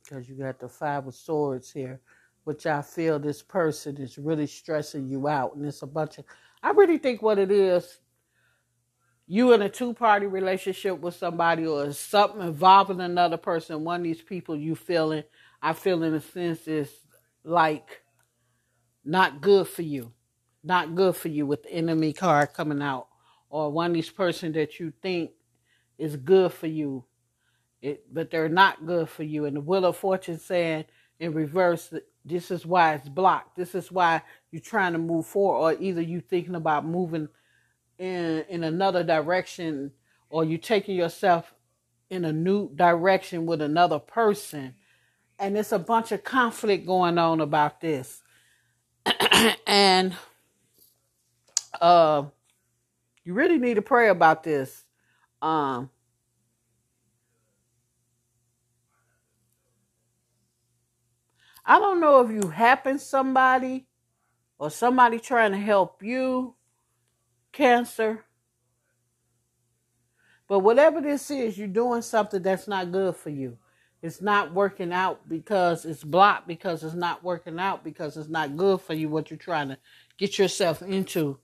Because 0.03 0.29
you 0.29 0.35
got 0.35 0.59
the 0.59 0.69
five 0.69 1.07
of 1.07 1.15
swords 1.15 1.71
here, 1.71 1.99
which 2.43 2.67
I 2.67 2.83
feel 2.83 3.17
this 3.17 3.41
person 3.41 3.97
is 3.97 4.19
really 4.19 4.45
stressing 4.45 5.07
you 5.09 5.27
out. 5.27 5.55
And 5.55 5.65
it's 5.65 5.81
a 5.81 5.87
bunch 5.87 6.19
of, 6.19 6.25
I 6.61 6.69
really 6.73 6.99
think 6.99 7.23
what 7.23 7.39
it 7.39 7.49
is, 7.49 8.01
you 9.25 9.53
in 9.53 9.63
a 9.63 9.69
two 9.69 9.95
party 9.95 10.27
relationship 10.27 10.99
with 10.99 11.15
somebody 11.15 11.65
or 11.65 11.91
something 11.91 12.41
involving 12.41 13.01
another 13.01 13.37
person, 13.37 13.83
one 13.83 14.01
of 14.01 14.03
these 14.03 14.21
people 14.21 14.55
you 14.55 14.75
feeling, 14.75 15.23
I 15.59 15.73
feel 15.73 16.03
in 16.03 16.13
a 16.13 16.21
sense 16.21 16.67
is 16.67 16.91
like 17.43 18.03
not 19.03 19.41
good 19.41 19.67
for 19.67 19.81
you. 19.81 20.11
Not 20.63 20.95
good 20.95 21.15
for 21.15 21.29
you 21.29 21.45
with 21.45 21.63
the 21.63 21.71
enemy 21.71 22.13
card 22.13 22.53
coming 22.53 22.81
out. 22.81 23.07
Or 23.49 23.71
one 23.71 23.91
of 23.91 23.93
these 23.93 24.09
person 24.09 24.51
that 24.53 24.79
you 24.79 24.93
think 25.01 25.31
is 25.97 26.15
good 26.15 26.51
for 26.51 26.67
you, 26.67 27.05
it, 27.85 28.13
but 28.13 28.31
they're 28.31 28.49
not 28.49 28.85
good 28.85 29.07
for 29.09 29.23
you. 29.23 29.45
And 29.45 29.55
the 29.55 29.61
Wheel 29.61 29.85
of 29.85 29.97
Fortune 29.97 30.39
saying 30.39 30.85
in 31.19 31.33
reverse, 31.33 31.93
this 32.25 32.49
is 32.49 32.65
why 32.65 32.95
it's 32.95 33.07
blocked. 33.07 33.55
This 33.55 33.75
is 33.75 33.91
why 33.91 34.23
you're 34.51 34.61
trying 34.61 34.93
to 34.93 34.99
move 34.99 35.25
forward, 35.27 35.59
or 35.59 35.81
either 35.81 36.01
you're 36.01 36.21
thinking 36.21 36.55
about 36.55 36.85
moving 36.85 37.29
in 37.99 38.43
in 38.49 38.63
another 38.63 39.03
direction, 39.03 39.91
or 40.29 40.43
you're 40.43 40.57
taking 40.57 40.95
yourself 40.95 41.53
in 42.09 42.25
a 42.25 42.33
new 42.33 42.73
direction 42.75 43.45
with 43.45 43.61
another 43.61 43.99
person. 43.99 44.73
And 45.37 45.57
it's 45.57 45.71
a 45.71 45.79
bunch 45.79 46.11
of 46.11 46.23
conflict 46.23 46.85
going 46.85 47.17
on 47.17 47.41
about 47.41 47.81
this. 47.81 48.23
and 49.67 50.15
uh, 51.79 52.23
you 53.23 53.33
really 53.33 53.59
need 53.59 53.75
to 53.75 53.81
pray 53.81 54.09
about 54.09 54.43
this 54.43 54.83
um, 55.41 55.89
I 61.65 61.79
don't 61.79 61.99
know 61.99 62.21
if 62.21 62.31
you 62.31 62.49
happen 62.49 62.99
somebody 62.99 63.87
or 64.59 64.69
somebody 64.69 65.19
trying 65.19 65.51
to 65.51 65.57
help 65.57 66.03
you, 66.03 66.55
cancer. 67.51 68.23
But 70.47 70.59
whatever 70.59 71.01
this 71.01 71.31
is, 71.31 71.57
you're 71.57 71.67
doing 71.67 72.03
something 72.03 72.41
that's 72.41 72.67
not 72.67 72.91
good 72.91 73.15
for 73.15 73.31
you. 73.31 73.57
It's 74.01 74.21
not 74.21 74.53
working 74.53 74.93
out 74.93 75.27
because 75.27 75.85
it's 75.85 76.03
blocked, 76.03 76.47
because 76.47 76.83
it's 76.83 76.93
not 76.93 77.23
working 77.23 77.59
out, 77.59 77.83
because 77.83 78.15
it's 78.17 78.29
not 78.29 78.55
good 78.55 78.81
for 78.81 78.93
you 78.93 79.09
what 79.09 79.31
you're 79.31 79.37
trying 79.37 79.69
to 79.69 79.79
get 80.19 80.37
yourself 80.37 80.83
into. 80.83 81.39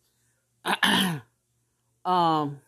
um, 2.05 2.59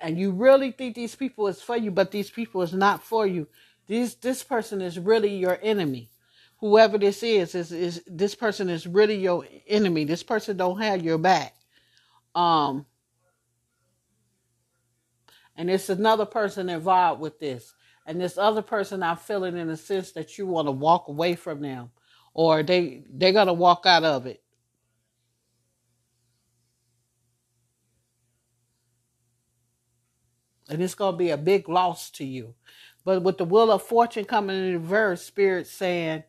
and 0.00 0.18
you 0.18 0.30
really 0.30 0.72
think 0.72 0.94
these 0.94 1.14
people 1.14 1.48
is 1.48 1.60
for 1.60 1.76
you, 1.76 1.90
but 1.90 2.10
these 2.10 2.30
people 2.30 2.62
is 2.62 2.72
not 2.72 3.02
for 3.02 3.26
you. 3.26 3.48
These 3.86 4.16
this 4.16 4.42
person 4.42 4.80
is 4.80 4.98
really 4.98 5.34
your 5.34 5.58
enemy. 5.62 6.10
Whoever 6.60 6.98
this 6.98 7.22
is, 7.22 7.54
is 7.54 7.72
is 7.72 8.02
this 8.06 8.34
person 8.34 8.68
is 8.68 8.86
really 8.86 9.16
your 9.16 9.46
enemy. 9.66 10.04
This 10.04 10.22
person 10.22 10.56
don't 10.56 10.80
have 10.80 11.02
your 11.02 11.18
back. 11.18 11.54
Um, 12.34 12.86
and 15.56 15.70
it's 15.70 15.88
another 15.88 16.26
person 16.26 16.68
involved 16.68 17.20
with 17.20 17.38
this. 17.40 17.74
And 18.06 18.20
this 18.20 18.38
other 18.38 18.62
person, 18.62 19.02
I'm 19.02 19.16
feeling 19.16 19.56
in 19.56 19.68
a 19.68 19.76
sense 19.76 20.12
that 20.12 20.38
you 20.38 20.46
want 20.46 20.68
to 20.68 20.72
walk 20.72 21.08
away 21.08 21.34
from 21.34 21.60
them, 21.60 21.90
or 22.34 22.62
they 22.62 23.04
they're 23.10 23.32
gonna 23.32 23.52
walk 23.52 23.84
out 23.86 24.04
of 24.04 24.26
it. 24.26 24.42
And 30.68 30.82
it's 30.82 30.94
gonna 30.94 31.16
be 31.16 31.30
a 31.30 31.38
big 31.38 31.68
loss 31.68 32.10
to 32.12 32.24
you. 32.24 32.54
But 33.04 33.22
with 33.22 33.38
the 33.38 33.44
wheel 33.44 33.72
of 33.72 33.82
fortune 33.82 34.24
coming 34.26 34.56
in 34.56 34.72
reverse, 34.74 35.22
spirit 35.24 35.66
saying, 35.66 36.24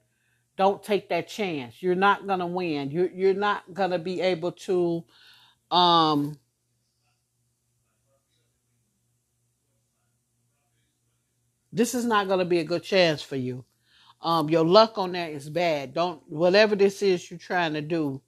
don't 0.58 0.84
take 0.84 1.10
that 1.10 1.30
chance. 1.30 1.82
You're 1.82 1.96
not 1.96 2.28
gonna 2.28 2.46
win. 2.46 2.92
You're 2.92 3.10
you're 3.12 3.34
not 3.34 3.74
gonna 3.74 3.98
be 3.98 4.20
able 4.22 4.52
to 4.68 5.06
um 5.72 6.38
this 11.72 11.96
is 11.96 12.06
not 12.06 12.28
gonna 12.28 12.46
be 12.46 12.60
a 12.60 12.66
good 12.66 12.84
chance 12.84 13.22
for 13.22 13.38
you. 13.38 13.64
Um 14.22 14.50
your 14.50 14.66
luck 14.66 14.98
on 14.98 15.14
that 15.14 15.32
is 15.32 15.50
bad. 15.50 15.94
Don't 15.94 16.22
whatever 16.30 16.76
this 16.76 17.02
is 17.02 17.32
you're 17.32 17.40
trying 17.40 17.74
to 17.74 17.82
do, 17.82 18.22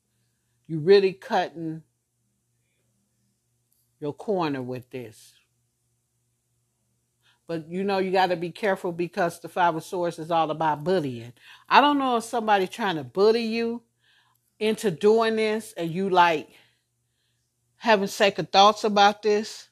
you're 0.67 0.79
really 0.79 1.13
cutting 1.13 1.83
your 3.99 4.13
corner 4.13 4.61
with 4.61 4.89
this. 4.89 5.33
But 7.51 7.70
you 7.70 7.84
know 7.84 7.98
you 7.98 8.12
got 8.12 8.27
to 8.27 8.38
be 8.38 8.50
careful 8.50 8.93
because 8.93 9.41
the 9.41 9.50
five 9.50 9.75
of 9.75 9.84
swords 9.84 10.17
is 10.20 10.31
all 10.31 10.51
about 10.51 10.86
bullying. 10.86 11.34
I 11.67 11.81
don't 11.81 12.00
know 12.00 12.15
if 12.15 12.24
somebody's 12.24 12.70
trying 12.70 12.96
to 12.96 13.03
bully 13.03 13.43
you 13.43 13.81
into 14.58 14.89
doing 14.89 15.36
this 15.36 15.74
and 15.75 15.91
you 15.91 16.10
like 16.10 16.48
having 17.75 18.08
second 18.08 18.53
thoughts 18.53 18.86
about 18.86 19.22
this 19.22 19.67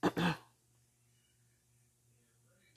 and 0.14 0.36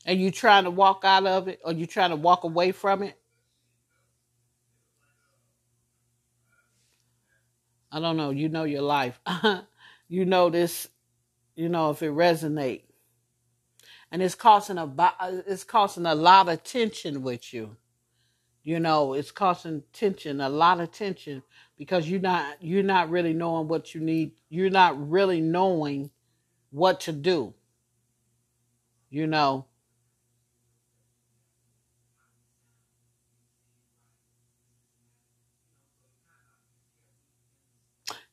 you 0.08 0.32
trying 0.32 0.64
to 0.64 0.72
walk 0.72 1.02
out 1.04 1.28
of 1.28 1.48
it 1.48 1.60
or 1.64 1.72
you 1.72 1.86
trying 1.86 2.10
to 2.10 2.16
walk 2.16 2.46
away 2.46 2.72
from 2.72 3.04
it. 3.04 3.14
I 7.92 8.00
don't 8.00 8.18
know. 8.18 8.32
You 8.32 8.50
know 8.50 8.64
your 8.64 8.82
life. 8.82 9.20
you 10.08 10.26
know 10.26 10.50
this. 10.50 10.88
You 11.56 11.70
know 11.70 11.92
if 11.92 12.02
it 12.02 12.10
resonate 12.10 12.87
and 14.12 14.22
it's 14.22 14.36
causing 14.36 14.78
a 14.78 14.90
it's 15.48 15.64
causing 15.64 16.06
a 16.06 16.16
lot 16.16 16.50
of 16.50 16.64
tension 16.64 17.22
with 17.22 17.54
you. 17.54 17.78
You 18.64 18.80
know, 18.80 19.14
it's 19.14 19.32
causing 19.32 19.84
tension, 19.94 20.42
a 20.42 20.50
lot 20.50 20.82
of 20.82 20.92
tension 20.92 21.44
because 21.78 22.10
you're 22.10 22.20
not 22.20 22.58
you're 22.62 22.84
not 22.84 23.10
really 23.10 23.34
knowing 23.34 23.68
what 23.68 23.96
you 23.96 24.02
need. 24.02 24.34
You're 24.50 24.70
not 24.70 25.10
really 25.10 25.42
knowing 25.42 26.12
what 26.72 27.02
to 27.02 27.12
do. 27.14 27.54
You 29.10 29.28
know. 29.28 29.66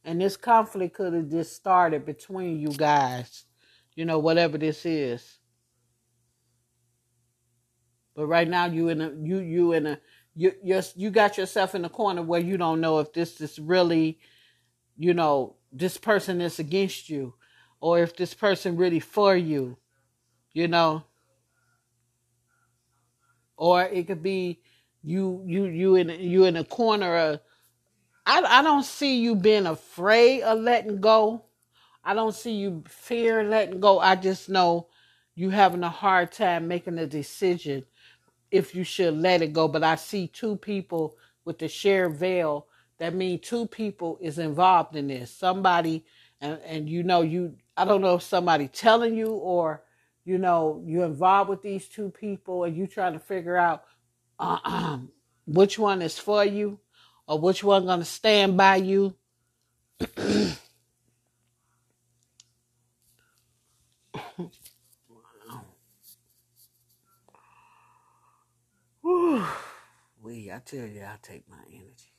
And 0.04 0.20
this 0.20 0.36
conflict 0.36 0.96
could 0.96 1.14
have 1.14 1.30
just 1.30 1.54
started 1.56 2.04
between 2.04 2.60
you 2.60 2.68
guys, 2.68 3.44
you 3.94 4.04
know, 4.04 4.18
whatever 4.18 4.58
this 4.58 4.84
is. 4.84 5.38
But 8.14 8.26
right 8.26 8.48
now 8.48 8.66
you 8.66 8.88
in 8.88 9.00
a 9.00 9.10
you 9.10 9.38
you 9.38 9.72
in 9.72 9.86
a 9.86 10.00
you 10.34 10.52
you 10.62 10.80
you 10.94 11.10
got 11.10 11.36
yourself 11.36 11.74
in 11.74 11.84
a 11.84 11.88
corner 11.88 12.22
where 12.22 12.40
you 12.40 12.56
don't 12.56 12.80
know 12.80 13.00
if 13.00 13.12
this 13.12 13.40
is 13.40 13.58
really, 13.58 14.18
you 14.96 15.14
know, 15.14 15.56
this 15.72 15.96
person 15.98 16.40
is 16.40 16.58
against 16.58 17.08
you, 17.08 17.34
or 17.80 18.00
if 18.00 18.16
this 18.16 18.34
person 18.34 18.76
really 18.76 19.00
for 19.00 19.36
you, 19.36 19.78
you 20.52 20.68
know. 20.68 21.04
Or 23.56 23.82
it 23.82 24.06
could 24.06 24.22
be 24.22 24.60
you 25.02 25.42
you 25.46 25.64
you 25.66 25.96
in 25.96 26.08
you 26.08 26.44
in 26.44 26.56
a 26.56 26.64
corner 26.64 27.16
of 27.16 27.40
I 28.26 28.42
I 28.42 28.62
don't 28.62 28.84
see 28.84 29.18
you 29.18 29.34
being 29.34 29.66
afraid 29.66 30.42
of 30.42 30.60
letting 30.60 31.00
go. 31.00 31.44
I 32.04 32.14
don't 32.14 32.34
see 32.34 32.54
you 32.54 32.84
fear 32.88 33.42
letting 33.44 33.80
go. 33.80 33.98
I 33.98 34.14
just 34.14 34.48
know 34.48 34.88
you 35.34 35.50
having 35.50 35.82
a 35.82 35.90
hard 35.90 36.32
time 36.32 36.68
making 36.68 36.98
a 36.98 37.06
decision 37.06 37.84
if 38.50 38.74
you 38.74 38.84
should 38.84 39.14
let 39.16 39.42
it 39.42 39.52
go. 39.52 39.68
But 39.68 39.84
I 39.84 39.96
see 39.96 40.28
two 40.28 40.56
people 40.56 41.16
with 41.44 41.58
the 41.58 41.68
shared 41.68 42.16
veil. 42.16 42.66
That 42.98 43.14
means 43.14 43.46
two 43.46 43.66
people 43.66 44.18
is 44.20 44.38
involved 44.38 44.96
in 44.96 45.08
this. 45.08 45.30
Somebody, 45.30 46.04
and, 46.40 46.58
and 46.64 46.88
you 46.88 47.02
know, 47.02 47.22
you 47.22 47.56
I 47.76 47.84
don't 47.84 48.00
know 48.00 48.14
if 48.16 48.22
somebody 48.22 48.68
telling 48.68 49.16
you 49.16 49.28
or 49.28 49.82
you 50.24 50.38
know 50.38 50.82
you're 50.86 51.04
involved 51.06 51.50
with 51.50 51.62
these 51.62 51.88
two 51.88 52.10
people 52.10 52.64
and 52.64 52.76
you 52.76 52.86
trying 52.86 53.14
to 53.14 53.18
figure 53.18 53.56
out 53.56 53.84
uh, 54.38 54.98
which 55.46 55.78
one 55.78 56.02
is 56.02 56.18
for 56.18 56.44
you 56.44 56.78
or 57.26 57.38
which 57.40 57.64
one 57.64 57.86
gonna 57.86 58.04
stand 58.04 58.56
by 58.56 58.76
you. 58.76 59.14
I 70.52 70.60
tell 70.64 70.86
you, 70.86 71.02
I 71.02 71.16
take 71.22 71.48
my 71.48 71.62
energy. 71.72 72.12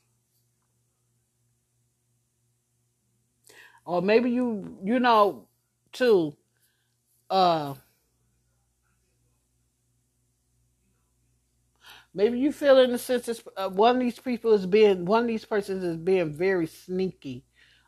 Or 3.84 4.02
maybe 4.02 4.30
you, 4.30 4.78
you 4.84 4.98
know, 4.98 5.46
too, 5.92 6.36
uh, 7.30 7.74
maybe 12.12 12.38
you 12.38 12.52
feel 12.52 12.78
in 12.78 12.92
the 12.92 12.98
sense 12.98 13.26
that 13.26 13.42
uh, 13.56 13.68
one 13.68 13.96
of 13.96 14.00
these 14.00 14.18
people 14.18 14.52
is 14.54 14.66
being, 14.66 15.04
one 15.04 15.22
of 15.22 15.28
these 15.28 15.44
persons 15.44 15.84
is 15.84 15.96
being 15.96 16.32
very 16.32 16.66
sneaky 16.66 17.44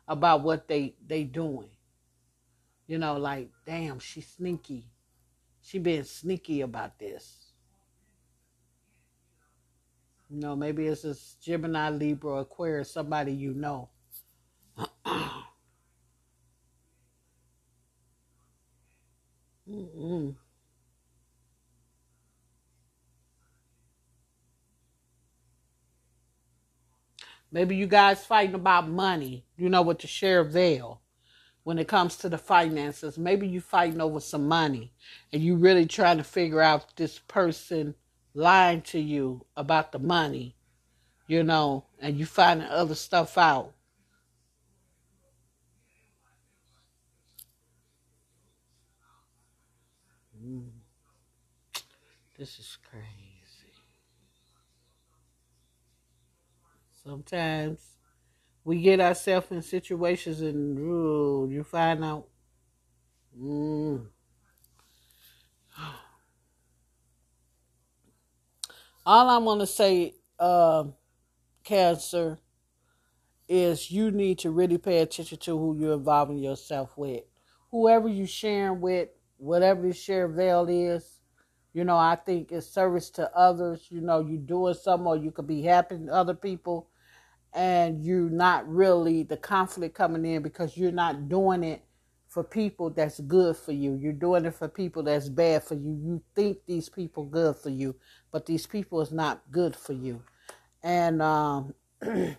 about 0.07 0.41
what 0.41 0.67
they 0.67 0.95
they 1.05 1.23
doing. 1.23 1.69
You 2.87 2.97
know, 2.97 3.17
like, 3.17 3.51
damn, 3.65 3.99
she's 3.99 4.27
sneaky. 4.27 4.89
She 5.61 5.79
being 5.79 6.05
sneaky 6.05 6.61
about 6.61 6.97
this. 6.97 7.38
You 10.29 10.41
know, 10.41 10.55
maybe 10.57 10.87
it's 10.87 11.05
a 11.05 11.15
Gemini, 11.41 11.89
Libra, 11.91 12.37
Aquarius, 12.41 12.91
somebody 12.91 13.33
you 13.33 13.53
know. 13.53 13.89
mm 19.69 20.35
Maybe 27.51 27.75
you 27.75 27.87
guys 27.87 28.25
fighting 28.25 28.55
about 28.55 28.89
money, 28.89 29.45
you 29.57 29.69
know, 29.69 29.81
with 29.81 29.99
the 29.99 30.07
share 30.07 30.43
veil 30.43 31.01
when 31.63 31.79
it 31.79 31.87
comes 31.87 32.17
to 32.17 32.29
the 32.29 32.37
finances. 32.37 33.17
Maybe 33.17 33.47
you 33.47 33.61
fighting 33.61 34.01
over 34.01 34.19
some 34.19 34.47
money 34.47 34.93
and 35.33 35.43
you 35.43 35.55
really 35.55 35.85
trying 35.85 36.17
to 36.17 36.23
figure 36.23 36.61
out 36.61 36.95
this 36.97 37.19
person 37.19 37.95
lying 38.33 38.81
to 38.81 38.99
you 38.99 39.45
about 39.55 39.91
the 39.91 39.99
money, 39.99 40.55
you 41.27 41.43
know, 41.43 41.85
and 41.99 42.17
you 42.17 42.25
finding 42.25 42.67
other 42.67 42.95
stuff 42.95 43.37
out. 43.37 43.73
Mm. 50.43 50.69
This 52.37 52.57
is 52.57 52.77
crazy. 52.89 53.05
Sometimes 57.03 57.79
we 58.63 58.81
get 58.81 58.99
ourselves 58.99 59.47
in 59.51 59.61
situations 59.61 60.41
and 60.41 60.77
ooh, 60.79 61.49
you 61.51 61.63
find 61.63 62.03
out. 62.03 62.27
Mm, 63.37 64.05
all 69.09 69.27
I 69.27 69.37
want 69.39 69.59
to 69.61 69.65
say, 69.65 70.13
uh, 70.37 70.83
Cancer, 71.63 72.37
is 73.47 73.89
you 73.89 74.11
need 74.11 74.37
to 74.37 74.51
really 74.51 74.77
pay 74.77 74.99
attention 74.99 75.39
to 75.39 75.57
who 75.57 75.75
you're 75.79 75.95
involving 75.95 76.37
yourself 76.37 76.91
with. 76.95 77.23
Whoever 77.71 78.07
you 78.07 78.27
sharing 78.27 78.81
with, 78.81 79.09
whatever 79.37 79.85
your 79.85 79.95
share 79.95 80.27
veil 80.27 80.67
is, 80.69 81.21
you 81.73 81.83
know, 81.85 81.97
I 81.97 82.17
think 82.17 82.51
it's 82.51 82.67
service 82.67 83.09
to 83.11 83.35
others. 83.35 83.87
You 83.89 84.01
know, 84.01 84.19
you 84.19 84.37
doing 84.37 84.75
something 84.75 85.07
or 85.07 85.17
you 85.17 85.31
could 85.31 85.47
be 85.47 85.63
helping 85.63 86.07
other 86.07 86.35
people 86.35 86.91
and 87.51 88.05
you're 88.05 88.29
not 88.29 88.71
really 88.71 89.23
the 89.23 89.37
conflict 89.37 89.95
coming 89.95 90.23
in 90.23 90.43
because 90.43 90.77
you're 90.77 90.91
not 90.91 91.27
doing 91.27 91.63
it 91.63 91.81
for 92.29 92.43
people 92.45 92.91
that's 92.91 93.21
good 93.21 93.57
for 93.57 93.73
you. 93.73 93.95
You're 94.01 94.13
doing 94.13 94.45
it 94.45 94.55
for 94.55 94.69
people 94.69 95.03
that's 95.03 95.29
bad 95.29 95.63
for 95.63 95.75
you. 95.75 95.91
You 95.91 96.23
think 96.35 96.59
these 96.67 96.89
people 96.89 97.25
good 97.25 97.57
for 97.57 97.71
you, 97.71 97.95
but 98.31 98.47
these 98.47 98.67
people 98.67 99.01
is 99.01 99.11
not 99.13 99.43
good 99.51 99.75
for 99.75 99.93
you. 99.93 100.23
And 100.83 101.21
um, 101.21 101.75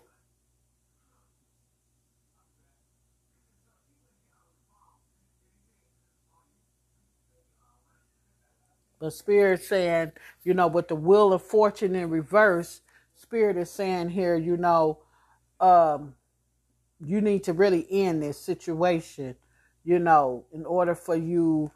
But 9.00 9.12
spirit 9.12 9.62
saying, 9.62 10.12
you 10.44 10.54
know, 10.54 10.68
with 10.68 10.88
the 10.88 10.96
wheel 10.96 11.32
of 11.32 11.42
fortune 11.42 11.94
in 11.94 12.10
reverse, 12.10 12.80
spirit 13.14 13.56
is 13.56 13.70
saying 13.70 14.10
here, 14.10 14.36
you 14.36 14.56
know, 14.56 15.00
um, 15.60 16.14
you 17.04 17.20
need 17.20 17.44
to 17.44 17.52
really 17.52 17.86
end 17.90 18.22
this 18.22 18.38
situation 18.38 19.36
you 19.84 19.98
know, 19.98 20.44
in 20.52 20.66
order 20.66 20.94
for 20.94 21.16
you, 21.16 21.70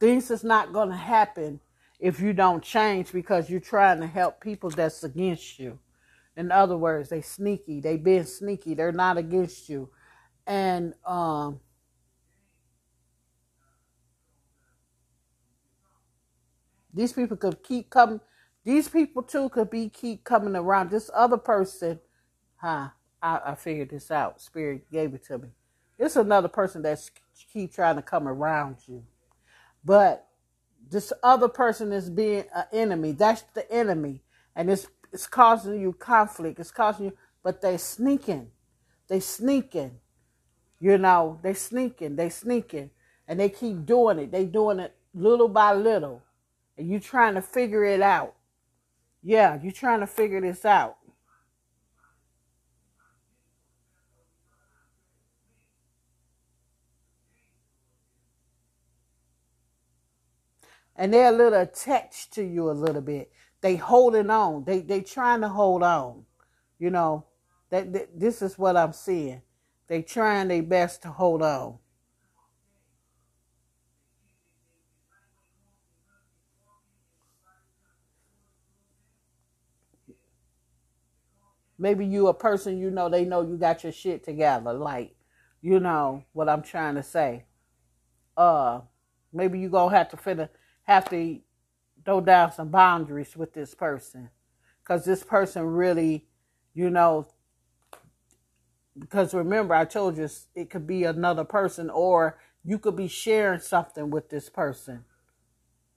things 0.00 0.30
is 0.30 0.44
not 0.44 0.72
going 0.72 0.88
to 0.90 0.96
happen 0.96 1.60
if 2.00 2.20
you 2.20 2.32
don't 2.32 2.62
change 2.62 3.12
because 3.12 3.50
you're 3.50 3.60
trying 3.60 4.00
to 4.00 4.06
help 4.06 4.40
people 4.40 4.70
that's 4.70 5.04
against 5.04 5.58
you. 5.58 5.78
In 6.36 6.52
other 6.52 6.76
words, 6.76 7.08
they 7.08 7.20
sneaky, 7.20 7.80
they 7.80 7.96
been 7.96 8.24
sneaky, 8.24 8.74
they're 8.74 8.92
not 8.92 9.16
against 9.18 9.68
you. 9.68 9.90
And 10.46 10.94
um 11.04 11.60
these 16.94 17.12
people 17.12 17.36
could 17.36 17.62
keep 17.62 17.90
coming 17.90 18.20
these 18.64 18.88
people 18.88 19.22
too 19.22 19.48
could 19.48 19.70
be 19.70 19.88
keep 19.88 20.24
coming 20.24 20.54
around. 20.56 20.90
This 20.90 21.10
other 21.14 21.38
person, 21.38 22.00
huh? 22.56 22.88
I, 23.22 23.40
I 23.46 23.54
figured 23.54 23.90
this 23.90 24.10
out. 24.10 24.40
Spirit 24.40 24.90
gave 24.90 25.14
it 25.14 25.24
to 25.26 25.38
me. 25.38 25.48
It's 25.98 26.16
another 26.16 26.48
person 26.48 26.82
that's 26.82 27.10
keep 27.52 27.74
trying 27.74 27.96
to 27.96 28.02
come 28.02 28.28
around 28.28 28.76
you. 28.86 29.04
But 29.84 30.26
this 30.90 31.12
other 31.22 31.48
person 31.48 31.92
is 31.92 32.10
being 32.10 32.44
an 32.54 32.64
enemy. 32.72 33.12
That's 33.12 33.42
the 33.54 33.70
enemy. 33.70 34.22
And 34.54 34.70
it's 34.70 34.86
it's 35.12 35.26
causing 35.26 35.80
you 35.80 35.92
conflict. 35.92 36.60
It's 36.60 36.70
causing 36.70 37.06
you 37.06 37.12
but 37.42 37.62
they 37.62 37.78
sneaking. 37.78 38.50
They 39.08 39.20
sneaking. 39.20 39.98
You 40.80 40.98
know, 40.98 41.40
they 41.42 41.54
sneaking, 41.54 42.16
they 42.16 42.28
sneaking. 42.28 42.90
And 43.26 43.40
they 43.40 43.48
keep 43.48 43.86
doing 43.86 44.18
it. 44.18 44.30
They 44.30 44.44
doing 44.44 44.80
it 44.80 44.94
little 45.14 45.48
by 45.48 45.74
little. 45.74 46.22
And 46.76 46.88
you 46.88 47.00
trying 47.00 47.34
to 47.34 47.42
figure 47.42 47.84
it 47.84 48.02
out. 48.02 48.34
Yeah, 49.22 49.58
you 49.62 49.72
trying 49.72 50.00
to 50.00 50.06
figure 50.06 50.40
this 50.42 50.66
out. 50.66 50.97
And 60.98 61.14
they're 61.14 61.32
a 61.32 61.36
little 61.36 61.60
attached 61.60 62.34
to 62.34 62.44
you 62.44 62.70
a 62.70 62.72
little 62.72 63.00
bit. 63.02 63.32
They 63.62 63.76
holding 63.76 64.30
on. 64.30 64.64
They 64.64 64.80
they 64.80 65.00
trying 65.00 65.42
to 65.42 65.48
hold 65.48 65.82
on. 65.84 66.24
You 66.78 66.90
know, 66.90 67.26
that, 67.70 67.92
that 67.94 68.20
this 68.20 68.42
is 68.42 68.58
what 68.58 68.76
I'm 68.76 68.92
seeing. 68.92 69.42
They 69.88 70.02
trying 70.02 70.48
their 70.48 70.62
best 70.62 71.02
to 71.02 71.08
hold 71.10 71.42
on. 71.42 71.78
Maybe 81.78 82.04
you 82.06 82.28
a 82.28 82.34
person 82.34 82.78
you 82.78 82.90
know 82.90 83.08
they 83.08 83.24
know 83.24 83.42
you 83.42 83.56
got 83.56 83.84
your 83.84 83.92
shit 83.92 84.24
together. 84.24 84.72
Like, 84.72 85.14
you 85.62 85.80
know 85.80 86.24
what 86.32 86.48
I'm 86.48 86.62
trying 86.62 86.96
to 86.96 87.04
say. 87.04 87.44
Uh, 88.36 88.80
maybe 89.32 89.60
you 89.60 89.68
gonna 89.68 89.96
have 89.96 90.10
to 90.10 90.16
fit 90.16 90.40
have 90.88 91.08
to 91.10 91.38
throw 92.04 92.22
down 92.22 92.50
some 92.50 92.70
boundaries 92.70 93.36
with 93.36 93.52
this 93.52 93.74
person 93.74 94.30
because 94.82 95.04
this 95.04 95.22
person 95.22 95.62
really, 95.62 96.26
you 96.72 96.88
know, 96.88 97.28
because 98.98 99.34
remember, 99.34 99.74
I 99.74 99.84
told 99.84 100.16
you 100.16 100.28
it 100.54 100.70
could 100.70 100.86
be 100.86 101.04
another 101.04 101.44
person 101.44 101.90
or 101.90 102.38
you 102.64 102.78
could 102.78 102.96
be 102.96 103.06
sharing 103.06 103.60
something 103.60 104.08
with 104.08 104.30
this 104.30 104.48
person, 104.48 105.04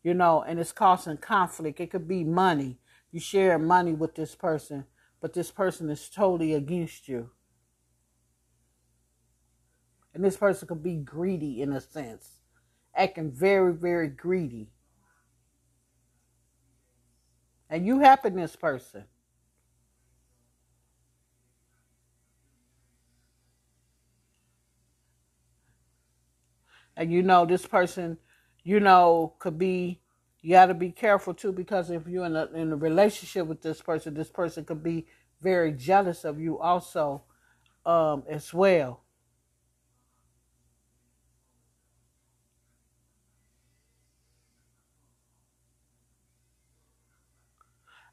you 0.04 0.13
know, 0.13 0.43
and 0.43 0.60
it's 0.60 0.73
causing 0.73 1.15
conflict. 1.17 1.80
It 1.80 1.89
could 1.89 2.08
be 2.08 2.25
money. 2.25 2.77
You 3.13 3.21
share 3.21 3.58
money 3.58 3.93
with 3.93 4.15
this 4.15 4.36
person, 4.36 4.86
but 5.21 5.34
this 5.34 5.51
person 5.51 5.89
is 5.89 6.10
totally 6.10 6.54
against 6.54 7.08
you. 7.08 7.30
And 10.13 10.23
this 10.23 10.36
person 10.36 10.67
could 10.67 10.84
be 10.84 10.97
greedy 10.97 11.62
in 11.62 11.71
a 11.71 11.80
sense, 11.80 12.41
acting 12.93 13.32
very, 13.32 13.73
very 13.73 14.10
greedy. 14.10 14.67
And 17.72 17.88
you 17.88 18.02
this 18.36 18.56
person. 18.56 19.06
And 26.98 27.12
you 27.12 27.24
know, 27.24 27.46
this 27.46 27.66
person, 27.66 28.18
you 28.64 28.82
know, 28.82 29.34
could 29.40 29.58
be, 29.58 30.02
you 30.42 30.52
got 30.52 30.66
to 30.68 30.74
be 30.74 30.92
careful 30.92 31.34
too, 31.34 31.54
because 31.54 31.90
if 31.90 32.08
you're 32.08 32.26
in 32.26 32.36
a, 32.36 32.46
in 32.54 32.74
a 32.74 32.76
relationship 32.76 33.48
with 33.48 33.62
this 33.62 33.82
person, 33.82 34.14
this 34.14 34.30
person 34.30 34.66
could 34.66 34.84
be 34.84 35.08
very 35.42 35.72
jealous 35.72 36.26
of 36.26 36.40
you 36.40 36.60
also 36.60 37.24
um, 37.86 38.24
as 38.30 38.54
well. 38.54 39.02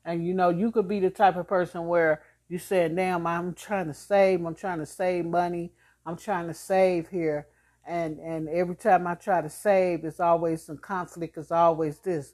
And 0.09 0.27
you 0.27 0.33
know, 0.33 0.49
you 0.49 0.73
could 0.73 0.88
be 0.88 1.01
the 1.01 1.11
type 1.11 1.37
of 1.37 1.47
person 1.47 1.87
where 1.87 2.23
you 2.49 2.59
said, 2.59 2.97
damn, 2.97 3.27
I'm 3.27 3.53
trying 3.53 3.88
to 3.88 3.94
save, 3.94 4.42
I'm 4.42 4.55
trying 4.55 4.79
to 4.79 4.87
save 4.87 5.27
money, 5.27 5.71
I'm 6.07 6.16
trying 6.16 6.47
to 6.47 6.55
save 6.55 7.11
here. 7.11 7.47
And 7.87 8.18
and 8.18 8.49
every 8.49 8.75
time 8.75 9.07
I 9.07 9.16
try 9.16 9.42
to 9.42 9.51
save, 9.51 10.07
it's 10.07 10.18
always 10.18 10.62
some 10.62 10.79
conflict, 10.79 11.37
it's 11.37 11.53
always 11.53 11.99
this. 11.99 12.33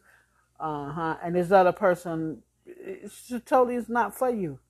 Uh-huh. 0.60 1.16
And 1.20 1.34
this 1.34 1.50
other 1.50 1.72
person 1.72 2.44
it's 2.64 3.26
just 3.26 3.46
totally 3.46 3.74
is 3.74 3.88
not 3.88 4.16
for 4.16 4.30
you. 4.30 4.60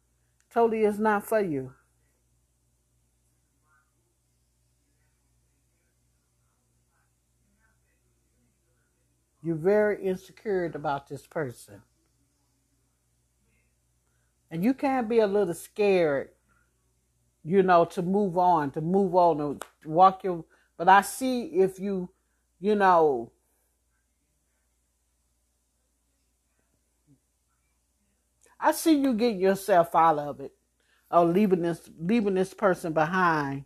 Totally 0.51 0.85
is 0.85 0.99
not 0.99 1.27
for 1.27 1.40
you. 1.43 1.75
You're 9.43 9.57
very 9.57 10.03
insecure 10.03 10.64
about 10.64 11.07
this 11.09 11.27
person. 11.27 11.83
And 14.55 14.62
you 14.62 14.73
can't 14.73 15.09
be 15.09 15.19
a 15.19 15.27
little 15.27 15.53
scared, 15.53 16.29
you 17.43 17.64
know, 17.64 17.85
to 17.87 18.03
move 18.03 18.38
on, 18.38 18.71
to 18.71 18.81
move 18.81 19.17
on, 19.17 19.38
to 19.38 19.59
walk 19.85 20.23
your. 20.23 20.45
But 20.77 20.88
I 20.88 21.01
see 21.01 21.47
if 21.47 21.81
you, 21.81 22.09
you 22.61 22.77
know, 22.77 23.33
I 28.61 28.71
see 28.71 28.97
you 28.97 29.14
get 29.14 29.35
yourself 29.35 29.93
out 29.93 30.21
of 30.21 30.38
it, 30.38 30.53
or 31.11 31.25
leaving 31.25 31.62
this 31.62 31.90
leaving 31.99 32.35
this 32.35 32.55
person 32.55 32.93
behind, 32.93 33.64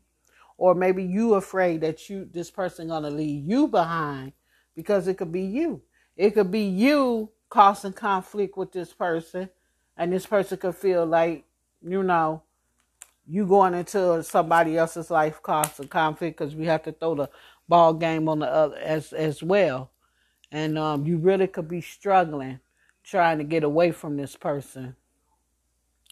or 0.57 0.75
maybe 0.75 1.05
you 1.05 1.35
afraid 1.35 1.83
that 1.83 2.09
you 2.09 2.27
this 2.33 2.51
person 2.51 2.89
gonna 2.89 3.11
leave 3.11 3.45
you 3.47 3.69
behind 3.69 4.33
because 4.75 5.07
it 5.07 5.19
could 5.19 5.33
be 5.33 5.43
you. 5.43 5.83
It 6.17 6.31
could 6.31 6.51
be 6.51 6.63
you 6.63 7.31
causing 7.51 7.93
conflict 7.93 8.57
with 8.57 8.73
this 8.73 8.95
person 8.95 9.51
and 9.99 10.13
this 10.13 10.25
person 10.25 10.57
could 10.57 10.77
feel 10.77 11.05
like, 11.05 11.45
you 11.83 12.03
know, 12.03 12.43
you 13.27 13.47
going 13.47 13.75
into 13.75 14.23
somebody 14.23 14.79
else's 14.79 15.11
life 15.11 15.43
causing 15.43 15.89
conflict 15.89 16.39
because 16.39 16.55
we 16.55 16.65
have 16.67 16.83
to 16.85 16.93
throw 16.93 17.15
the 17.15 17.29
ball 17.69 17.93
game 17.93 18.29
on 18.29 18.39
the 18.39 18.47
other 18.47 18.77
as 18.77 19.13
as 19.13 19.43
well, 19.43 19.91
and 20.51 20.79
um, 20.79 21.07
you 21.07 21.19
really 21.19 21.47
could 21.47 21.69
be 21.69 21.83
struggling 21.83 22.61
trying 23.05 23.39
to 23.39 23.45
get 23.45 23.65
away 23.65 23.91
from 23.91 24.17
this 24.17 24.37
person 24.37 24.95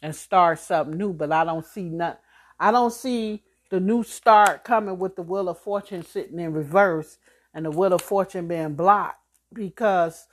and 0.03 0.15
start 0.15 0.59
something 0.59 0.97
new. 0.97 1.13
But 1.13 1.33
I 1.33 1.45
don't 1.45 1.65
see 1.65 1.85
not, 1.85 2.21
I 2.59 2.71
don't 2.71 2.93
see 2.93 3.43
the 3.71 3.81
new 3.81 4.03
start 4.03 4.65
coming 4.65 4.99
with 4.99 5.17
the 5.17 5.23
wheel 5.23 5.49
of 5.49 5.59
fortune 5.59 6.03
sitting 6.05 6.39
in 6.39 6.53
reverse 6.53 7.19
and 7.55 7.65
the 7.65 7.71
wheel 7.71 7.93
of 7.93 8.03
fortune 8.03 8.49
being 8.49 8.75
blocked 8.75 9.21
because 9.53 10.27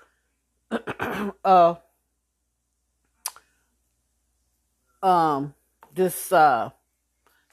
uh 1.46 1.76
um 5.04 5.54
this 5.94 6.32
uh 6.32 6.70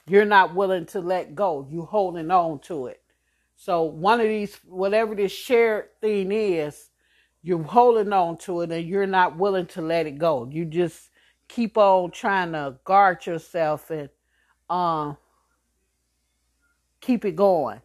you're 0.07 0.25
not 0.25 0.55
willing 0.55 0.85
to 0.87 0.99
let 0.99 1.35
go. 1.35 1.67
You 1.69 1.83
holding 1.83 2.31
on 2.31 2.59
to 2.61 2.87
it. 2.87 3.01
So 3.55 3.83
one 3.83 4.19
of 4.19 4.27
these 4.27 4.55
whatever 4.65 5.15
this 5.15 5.31
shared 5.31 5.89
thing 6.01 6.31
is, 6.31 6.89
you're 7.43 7.63
holding 7.63 8.11
on 8.11 8.37
to 8.39 8.61
it 8.61 8.71
and 8.71 8.87
you're 8.87 9.07
not 9.07 9.37
willing 9.37 9.67
to 9.67 9.81
let 9.81 10.07
it 10.07 10.17
go. 10.17 10.49
You 10.51 10.65
just 10.65 11.09
keep 11.47 11.77
on 11.77 12.11
trying 12.11 12.53
to 12.53 12.77
guard 12.83 13.25
yourself 13.25 13.91
and 13.91 14.09
um 14.69 15.17
keep 17.01 17.25
it 17.25 17.35
going. 17.35 17.81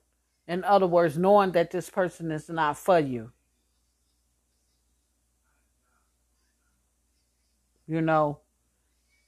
In 0.49 0.65
other 0.65 0.87
words, 0.87 1.19
knowing 1.19 1.53
that 1.53 1.71
this 1.71 1.91
person 1.91 2.31
is 2.31 2.49
not 2.49 2.79
for 2.79 2.99
you. 3.01 3.33
You 7.89 8.01
know, 8.01 8.41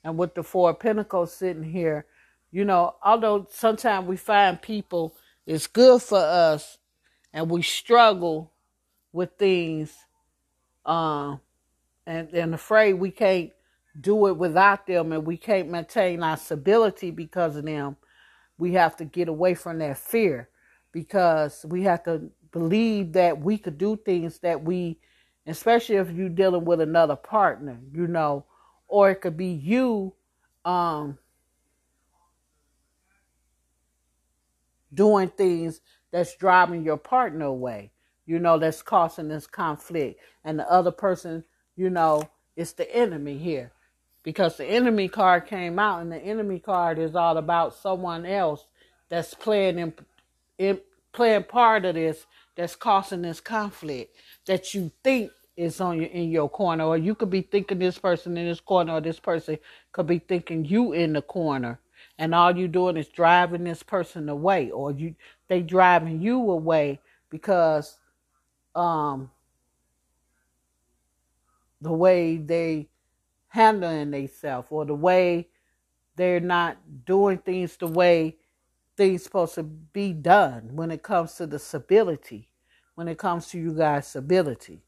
and 0.04 0.18
with 0.18 0.34
the 0.34 0.42
four 0.42 0.74
pentacles 0.74 1.32
sitting 1.32 1.62
here, 1.62 2.06
you 2.50 2.64
know, 2.64 2.96
although 3.04 3.46
sometimes 3.50 4.06
we 4.06 4.16
find 4.16 4.60
people 4.60 5.14
it's 5.46 5.66
good 5.66 6.02
for 6.02 6.18
us 6.18 6.78
and 7.32 7.50
we 7.50 7.62
struggle 7.62 8.52
with 9.12 9.30
things, 9.38 9.94
um, 10.84 11.40
and 12.06 12.28
and 12.34 12.54
afraid 12.54 12.94
we 12.94 13.10
can't 13.10 13.50
do 14.00 14.26
it 14.28 14.36
without 14.36 14.86
them, 14.86 15.12
and 15.12 15.26
we 15.26 15.36
can't 15.36 15.70
maintain 15.70 16.22
our 16.22 16.36
stability 16.36 17.10
because 17.10 17.56
of 17.56 17.64
them. 17.64 17.96
We 18.58 18.74
have 18.74 18.96
to 18.96 19.04
get 19.04 19.28
away 19.28 19.54
from 19.54 19.78
that 19.78 19.98
fear 19.98 20.48
because 20.92 21.64
we 21.68 21.82
have 21.84 22.04
to 22.04 22.30
believe 22.52 23.12
that 23.12 23.40
we 23.40 23.58
could 23.58 23.78
do 23.78 23.96
things 23.96 24.38
that 24.40 24.62
we, 24.62 24.98
especially 25.46 25.96
if 25.96 26.10
you're 26.10 26.28
dealing 26.28 26.64
with 26.64 26.80
another 26.80 27.16
partner, 27.16 27.78
you 27.92 28.06
know, 28.06 28.44
or 28.88 29.10
it 29.10 29.16
could 29.20 29.36
be 29.36 29.48
you 29.48 30.14
um, 30.64 31.18
doing 34.92 35.28
things 35.28 35.80
that's 36.10 36.34
driving 36.36 36.82
your 36.84 36.96
partner 36.96 37.46
away, 37.46 37.92
you 38.26 38.38
know, 38.38 38.58
that's 38.58 38.82
causing 38.82 39.28
this 39.28 39.46
conflict. 39.46 40.20
And 40.44 40.58
the 40.58 40.70
other 40.70 40.90
person, 40.90 41.44
you 41.76 41.90
know, 41.90 42.28
is 42.56 42.72
the 42.72 42.94
enemy 42.94 43.38
here. 43.38 43.72
Because 44.22 44.56
the 44.56 44.66
enemy 44.66 45.08
card 45.08 45.46
came 45.46 45.78
out, 45.78 46.02
and 46.02 46.12
the 46.12 46.18
enemy 46.18 46.58
card 46.58 46.98
is 46.98 47.14
all 47.14 47.36
about 47.38 47.74
someone 47.74 48.26
else 48.26 48.66
that's 49.08 49.32
playing 49.34 49.78
in, 49.78 49.94
in 50.58 50.80
playing 51.12 51.44
part 51.44 51.84
of 51.84 51.94
this 51.94 52.26
that's 52.56 52.76
causing 52.76 53.22
this 53.22 53.40
conflict 53.40 54.14
that 54.46 54.74
you 54.74 54.90
think 55.04 55.30
is 55.58 55.80
on 55.80 56.00
your 56.00 56.10
in 56.10 56.30
your 56.30 56.48
corner, 56.48 56.84
or 56.84 56.96
you 56.96 57.16
could 57.16 57.30
be 57.30 57.42
thinking 57.42 57.80
this 57.80 57.98
person 57.98 58.36
in 58.38 58.46
this 58.46 58.60
corner, 58.60 58.94
or 58.94 59.00
this 59.00 59.18
person 59.18 59.58
could 59.90 60.06
be 60.06 60.20
thinking 60.20 60.64
you 60.64 60.92
in 60.92 61.12
the 61.12 61.22
corner, 61.22 61.80
and 62.16 62.32
all 62.34 62.56
you 62.56 62.68
doing 62.68 62.96
is 62.96 63.08
driving 63.08 63.64
this 63.64 63.82
person 63.82 64.28
away, 64.28 64.70
or 64.70 64.92
you 64.92 65.16
they 65.48 65.60
driving 65.60 66.22
you 66.22 66.50
away 66.50 67.00
because 67.28 67.98
um 68.76 69.30
the 71.80 71.92
way 71.92 72.36
they 72.36 72.88
handling 73.48 74.12
themselves 74.12 74.68
or 74.70 74.84
the 74.84 74.94
way 74.94 75.48
they're 76.16 76.40
not 76.40 76.76
doing 77.04 77.38
things 77.38 77.76
the 77.76 77.86
way 77.86 78.36
things 78.96 79.22
supposed 79.22 79.54
to 79.54 79.62
be 79.62 80.12
done 80.12 80.70
when 80.72 80.90
it 80.90 81.02
comes 81.02 81.34
to 81.34 81.46
the 81.46 81.58
stability, 81.58 82.48
when 82.94 83.08
it 83.08 83.18
comes 83.18 83.48
to 83.48 83.58
you 83.58 83.72
guys' 83.72 84.08
stability 84.08 84.82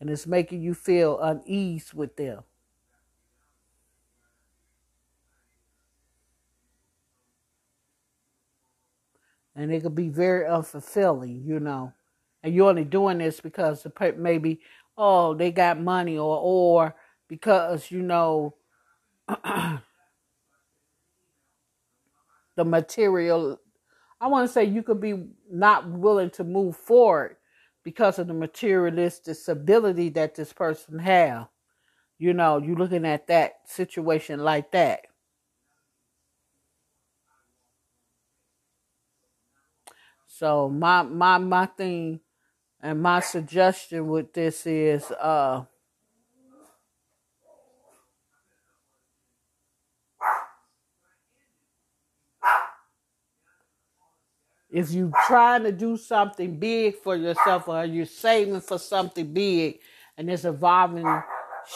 and 0.00 0.10
it's 0.10 0.26
making 0.26 0.62
you 0.62 0.74
feel 0.74 1.20
unease 1.20 1.94
with 1.94 2.16
them. 2.16 2.42
And 9.56 9.72
it 9.72 9.82
could 9.82 9.94
be 9.96 10.08
very 10.08 10.46
unfulfilling, 10.46 11.44
you 11.46 11.60
know. 11.60 11.92
And 12.42 12.54
you're 12.54 12.68
only 12.70 12.84
doing 12.84 13.18
this 13.18 13.40
because 13.40 13.86
maybe, 14.16 14.60
oh, 14.96 15.34
they 15.34 15.50
got 15.50 15.80
money, 15.80 16.16
or 16.16 16.38
or 16.40 16.96
because 17.28 17.90
you 17.90 18.02
know 18.02 18.54
the 19.28 19.80
material. 22.64 23.60
I 24.20 24.28
want 24.28 24.48
to 24.48 24.52
say 24.52 24.64
you 24.64 24.82
could 24.84 25.00
be 25.00 25.26
not 25.50 25.90
willing 25.90 26.30
to 26.32 26.44
move 26.44 26.76
forward 26.76 27.37
because 27.88 28.18
of 28.18 28.26
the 28.26 28.34
materialistic 28.34 29.34
ability 29.48 30.10
that 30.10 30.34
this 30.34 30.52
person 30.52 30.98
have. 30.98 31.48
You 32.18 32.34
know, 32.34 32.58
you 32.58 32.74
looking 32.76 33.06
at 33.06 33.28
that 33.28 33.60
situation 33.64 34.40
like 34.40 34.72
that. 34.72 35.06
So 40.26 40.68
my 40.68 41.00
my 41.02 41.38
my 41.38 41.64
thing 41.64 42.20
and 42.82 43.00
my 43.00 43.20
suggestion 43.20 44.08
with 44.08 44.34
this 44.34 44.66
is 44.66 45.10
uh 45.12 45.64
if 54.70 54.90
you're 54.90 55.12
trying 55.26 55.62
to 55.64 55.72
do 55.72 55.96
something 55.96 56.58
big 56.58 56.96
for 56.96 57.16
yourself 57.16 57.68
or 57.68 57.84
you're 57.84 58.04
saving 58.04 58.60
for 58.60 58.78
something 58.78 59.32
big 59.32 59.80
and 60.16 60.30
it's 60.30 60.44
involving 60.44 61.22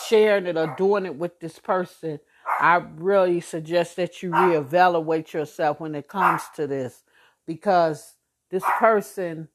sharing 0.09 0.47
it 0.47 0.57
or 0.57 0.75
doing 0.77 1.07
it 1.07 1.15
with 1.17 1.39
this 1.41 1.59
person, 1.59 2.19
I 2.61 2.77
really 2.97 3.41
suggest 3.41 3.97
that 3.97 4.23
you 4.23 4.31
reevaluate 4.31 5.33
yourself 5.33 5.81
when 5.81 5.95
it 5.95 6.09
comes 6.09 6.43
to 6.57 6.67
this 6.67 7.03
because 7.47 8.15
this 8.51 8.65
person 8.79 9.49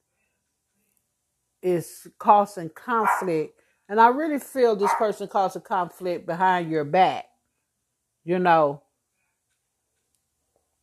is 1.62 2.08
causing 2.18 2.70
conflict. 2.70 3.60
And 3.90 4.02
I 4.02 4.08
really 4.10 4.40
feel 4.40 4.76
this 4.76 4.94
person 4.96 5.28
causing 5.28 5.62
conflict 5.62 6.26
behind 6.26 6.70
your 6.70 6.84
back, 6.84 7.26
you 8.24 8.40
know. 8.40 8.82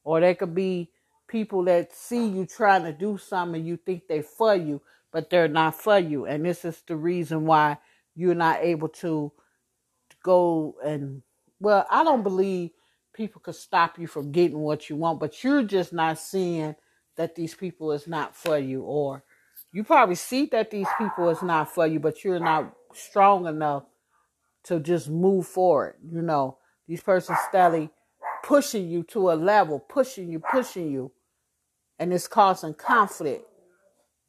Or 0.03 0.21
they 0.21 0.35
could 0.35 0.55
be 0.55 0.91
people 1.35 1.65
that 1.65 1.93
see 1.93 2.29
you 2.29 2.47
trying 2.47 2.85
to 2.85 2.93
do 2.93 3.19
something 3.19 3.65
you 3.65 3.77
think 3.77 4.07
they 4.07 4.23
for 4.23 4.55
you, 4.55 4.81
but 5.11 5.31
they're 5.31 5.49
not 5.49 5.75
for 5.75 5.99
you. 5.99 6.27
And 6.27 6.45
this 6.47 6.65
is 6.65 6.81
the 6.87 6.95
reason 6.95 7.45
why 7.45 7.79
you're 8.15 8.37
not 8.37 8.61
able 8.63 8.87
to 8.89 9.33
go 10.23 10.77
and 10.85 11.23
well, 11.59 11.85
I 11.91 12.05
don't 12.05 12.23
believe 12.23 12.71
people 13.13 13.41
could 13.41 13.57
stop 13.57 13.99
you 13.99 14.07
from 14.07 14.31
getting 14.31 14.61
what 14.61 14.89
you 14.89 14.95
want, 14.95 15.19
but 15.19 15.43
you're 15.43 15.65
just 15.65 15.93
not 15.93 16.21
seeing 16.21 16.77
that 17.17 17.35
these 17.35 17.57
people 17.57 17.91
is 17.91 18.07
not 18.07 18.37
for 18.37 18.57
you 18.57 18.83
or 18.83 19.25
you 19.73 19.83
probably 19.83 20.15
see 20.15 20.47
that 20.53 20.71
these 20.71 20.87
people 20.99 21.31
is 21.31 21.43
not 21.43 21.75
for 21.75 21.85
you, 21.85 21.99
but 21.99 22.23
you're 22.23 22.39
not 22.39 22.73
strong 22.93 23.49
enough 23.49 23.83
to 24.67 24.79
just 24.79 25.09
move 25.11 25.49
forward. 25.49 25.97
You 26.09 26.23
know, 26.23 26.59
these 26.87 27.03
persons 27.03 27.39
steadily 27.49 27.91
pushing 28.45 28.89
you 28.89 29.03
to 29.03 29.33
a 29.33 29.35
level, 29.35 29.81
pushing 29.81 30.31
you, 30.31 30.39
pushing 30.39 30.93
you 30.93 31.11
and 31.99 32.13
it's 32.13 32.29
causing 32.29 32.75
conflict. 32.75 33.45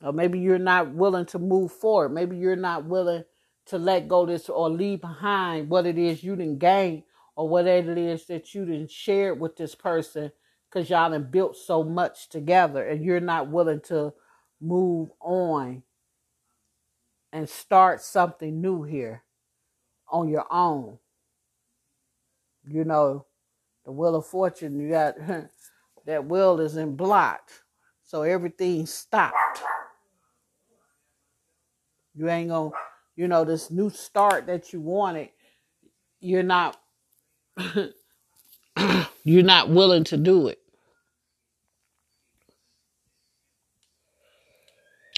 Or 0.01 0.13
maybe 0.13 0.39
you're 0.39 0.59
not 0.59 0.93
willing 0.93 1.25
to 1.27 1.39
move 1.39 1.71
forward. 1.71 2.09
Maybe 2.09 2.37
you're 2.37 2.55
not 2.55 2.85
willing 2.85 3.23
to 3.67 3.77
let 3.77 4.07
go 4.07 4.25
this 4.25 4.49
or 4.49 4.69
leave 4.69 5.01
behind 5.01 5.69
what 5.69 5.85
it 5.85 5.97
is 5.97 6.23
you 6.23 6.35
didn't 6.35 6.59
gain 6.59 7.03
or 7.35 7.49
whatever 7.49 7.91
it 7.91 7.97
is 7.97 8.25
that 8.27 8.53
you 8.53 8.65
didn't 8.65 8.91
share 8.91 9.33
with 9.33 9.55
this 9.55 9.75
person 9.75 10.31
because 10.69 10.89
y'all 10.89 11.09
done 11.09 11.27
built 11.31 11.57
so 11.57 11.83
much 11.83 12.29
together 12.29 12.85
and 12.85 13.03
you're 13.03 13.19
not 13.19 13.49
willing 13.49 13.81
to 13.81 14.13
move 14.61 15.09
on 15.19 15.83
and 17.33 17.49
start 17.49 18.01
something 18.01 18.61
new 18.61 18.83
here 18.83 19.23
on 20.09 20.29
your 20.29 20.45
own. 20.51 20.97
You 22.67 22.83
know, 22.83 23.25
the 23.83 23.91
wheel 23.91 24.15
of 24.15 24.25
fortune, 24.25 24.79
you 24.79 24.89
got 24.89 25.15
that 26.05 26.25
wheel 26.25 26.59
is 26.59 26.77
in 26.77 26.95
blocked. 26.95 27.63
So 28.03 28.23
everything 28.23 28.85
stopped. 28.85 29.61
You 32.15 32.29
ain't 32.29 32.49
gonna, 32.49 32.71
you 33.15 33.27
know, 33.27 33.43
this 33.45 33.71
new 33.71 33.89
start 33.89 34.47
that 34.47 34.73
you 34.73 34.81
wanted, 34.81 35.29
you're 36.19 36.43
not 36.43 36.77
you're 39.23 39.43
not 39.43 39.69
willing 39.69 40.03
to 40.05 40.17
do 40.17 40.47
it. 40.47 40.59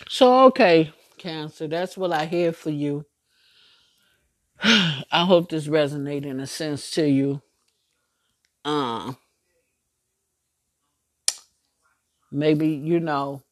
So 0.10 0.46
okay, 0.46 0.94
Cancer, 1.18 1.68
that's 1.68 1.98
what 1.98 2.12
I 2.14 2.26
hear 2.26 2.54
for 2.54 2.70
you. 2.72 3.06
I 4.64 5.26
hope 5.26 5.50
this 5.50 5.68
resonates 5.68 6.26
in 6.26 6.40
a 6.40 6.48
sense 6.48 6.92
to 6.92 7.08
you. 7.08 7.42
Uh 8.66 9.14
Maybe, 12.32 12.70
you 12.70 13.00
know, 13.00 13.44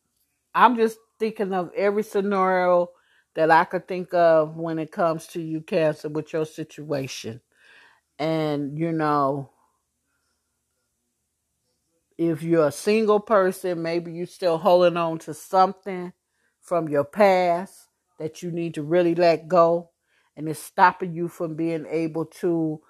I'm 0.54 0.76
just 0.78 0.98
thinking 1.20 1.54
of 1.54 1.72
every 1.76 2.04
scenario 2.04 2.90
that 3.36 3.52
I 3.52 3.66
could 3.66 3.88
think 3.88 4.14
of 4.14 4.58
when 4.58 4.80
it 4.80 4.92
comes 4.92 5.28
to 5.28 5.42
you, 5.42 5.62
Cancer, 5.62 6.10
with 6.10 6.34
your 6.34 6.46
situation. 6.46 7.42
And, 8.20 8.78
you 8.80 8.92
know, 8.92 9.52
if 12.18 12.44
you're 12.44 12.68
a 12.68 12.72
single 12.74 13.20
person, 13.22 13.82
maybe 13.84 14.14
you're 14.14 14.28
still 14.28 14.58
holding 14.58 14.98
on 14.98 15.20
to 15.20 15.34
something 15.34 16.14
from 16.62 16.90
your 16.90 17.06
past 17.06 17.88
that 18.20 18.44
you 18.44 18.52
need 18.52 18.76
to 18.76 18.84
really 18.84 19.16
let 19.16 19.48
go. 19.48 19.92
And 20.38 20.50
it's 20.50 20.60
stopping 20.60 21.14
you 21.14 21.28
from 21.30 21.56
being 21.56 21.86
able 21.90 22.26
to 22.42 22.82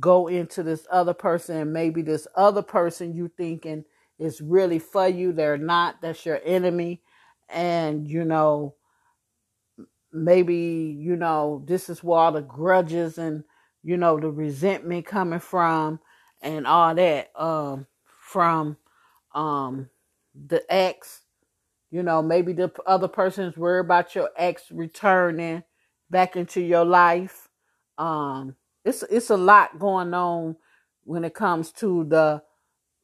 go 0.00 0.28
into 0.28 0.62
this 0.62 0.86
other 0.90 1.14
person 1.14 1.56
and 1.58 1.72
maybe 1.72 2.02
this 2.02 2.26
other 2.36 2.62
person 2.62 3.14
you 3.14 3.30
thinking 3.36 3.84
is 4.18 4.40
really 4.40 4.78
for 4.78 5.08
you. 5.08 5.32
They're 5.32 5.58
not. 5.58 6.00
That's 6.02 6.24
your 6.26 6.40
enemy. 6.44 7.02
And, 7.48 8.06
you 8.06 8.24
know, 8.24 8.74
maybe, 10.12 10.96
you 10.98 11.16
know, 11.16 11.62
this 11.66 11.88
is 11.88 12.02
where 12.02 12.18
all 12.18 12.32
the 12.32 12.42
grudges 12.42 13.18
and, 13.18 13.44
you 13.82 13.96
know, 13.96 14.18
the 14.18 14.30
resentment 14.30 15.06
coming 15.06 15.38
from 15.38 16.00
and 16.40 16.66
all 16.66 16.94
that 16.94 17.30
um, 17.36 17.86
from 18.20 18.76
um, 19.34 19.88
the 20.34 20.62
ex. 20.72 21.22
You 21.90 22.02
know, 22.02 22.20
maybe 22.22 22.52
the 22.52 22.70
other 22.86 23.08
person's 23.08 23.56
worried 23.56 23.86
about 23.86 24.14
your 24.14 24.28
ex 24.36 24.64
returning 24.70 25.62
back 26.10 26.36
into 26.36 26.60
your 26.60 26.84
life. 26.84 27.48
Um, 27.96 28.56
it's 28.84 29.02
it's 29.04 29.30
a 29.30 29.36
lot 29.36 29.78
going 29.78 30.12
on 30.12 30.56
when 31.04 31.24
it 31.24 31.34
comes 31.34 31.72
to 31.72 32.04
the 32.04 32.42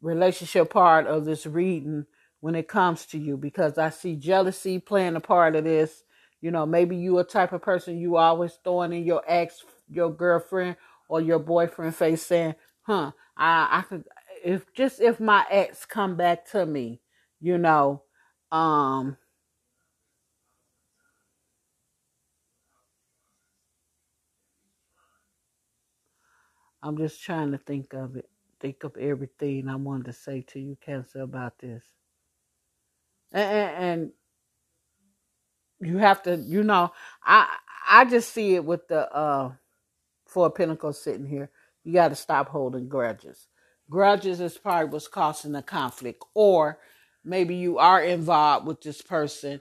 relationship 0.05 0.71
part 0.71 1.09
of 1.09 1.27
this 1.27 1.47
reading 1.47 2.07
when 2.41 2.57
it 2.57 2.69
comes 2.69 3.07
to 3.07 3.19
you 3.19 3.39
because 3.39 3.79
I 3.79 3.91
see 3.91 4.17
jealousy 4.17 4.81
playing 4.81 5.17
a 5.17 5.21
part 5.21 5.57
of 5.57 5.65
this. 5.65 6.05
You 6.43 6.53
know, 6.53 6.67
maybe 6.67 6.97
you 6.97 7.19
a 7.21 7.25
type 7.25 7.53
of 7.53 7.63
person 7.63 7.99
you 7.99 8.17
always 8.19 8.59
throwing 8.65 8.95
in 8.95 9.05
your 9.05 9.25
ex, 9.29 9.65
your 9.91 10.13
girlfriend 10.15 10.77
or 11.09 11.23
your 11.23 11.41
boyfriend 11.41 11.97
face 11.97 12.23
saying, 12.25 12.57
huh, 12.83 13.13
I, 13.37 13.69
I 13.79 13.83
could, 13.83 14.05
if 14.45 14.73
just 14.75 15.01
if 15.01 15.21
my 15.21 15.47
ex 15.51 15.87
come 15.87 16.17
back 16.17 16.47
to 16.53 16.67
me, 16.67 17.01
you 17.41 17.59
know, 17.59 18.05
um, 18.53 19.19
I'm 26.83 26.99
just 26.99 27.23
trying 27.23 27.53
to 27.53 27.59
think 27.59 27.95
of 27.95 28.17
it, 28.17 28.29
think 28.65 28.85
of 28.85 28.97
everything 28.97 29.69
I 29.69 29.77
wanted 29.77 30.07
to 30.07 30.15
say 30.15 30.41
to 30.49 30.59
you, 30.61 30.79
Cancer, 30.81 31.21
about 31.21 31.59
this. 31.59 31.85
And, 33.33 33.77
and, 33.85 34.13
you 35.81 35.99
have 35.99 36.23
to, 36.25 36.37
you 36.37 36.63
know, 36.65 36.93
I 37.25 37.49
I 37.89 38.05
just 38.07 38.33
see 38.33 38.55
it 38.55 38.65
with 38.65 38.89
the 38.89 39.13
uh 39.13 39.53
Four 40.27 40.51
Pentacles 40.51 41.03
sitting 41.03 41.27
here. 41.27 41.51
You 41.85 41.93
got 41.93 42.09
to 42.09 42.17
stop 42.17 42.49
holding 42.49 42.89
grudges. 42.89 43.49
Grudges 43.91 44.41
is 44.41 44.57
probably 44.59 44.91
what's 44.91 45.09
causing 45.09 45.53
the 45.53 45.63
conflict, 45.63 46.25
or 46.35 46.79
maybe 47.25 47.57
you 47.57 47.79
are 47.79 48.03
involved 48.03 48.67
with 48.67 48.81
this 48.81 49.03
person 49.03 49.61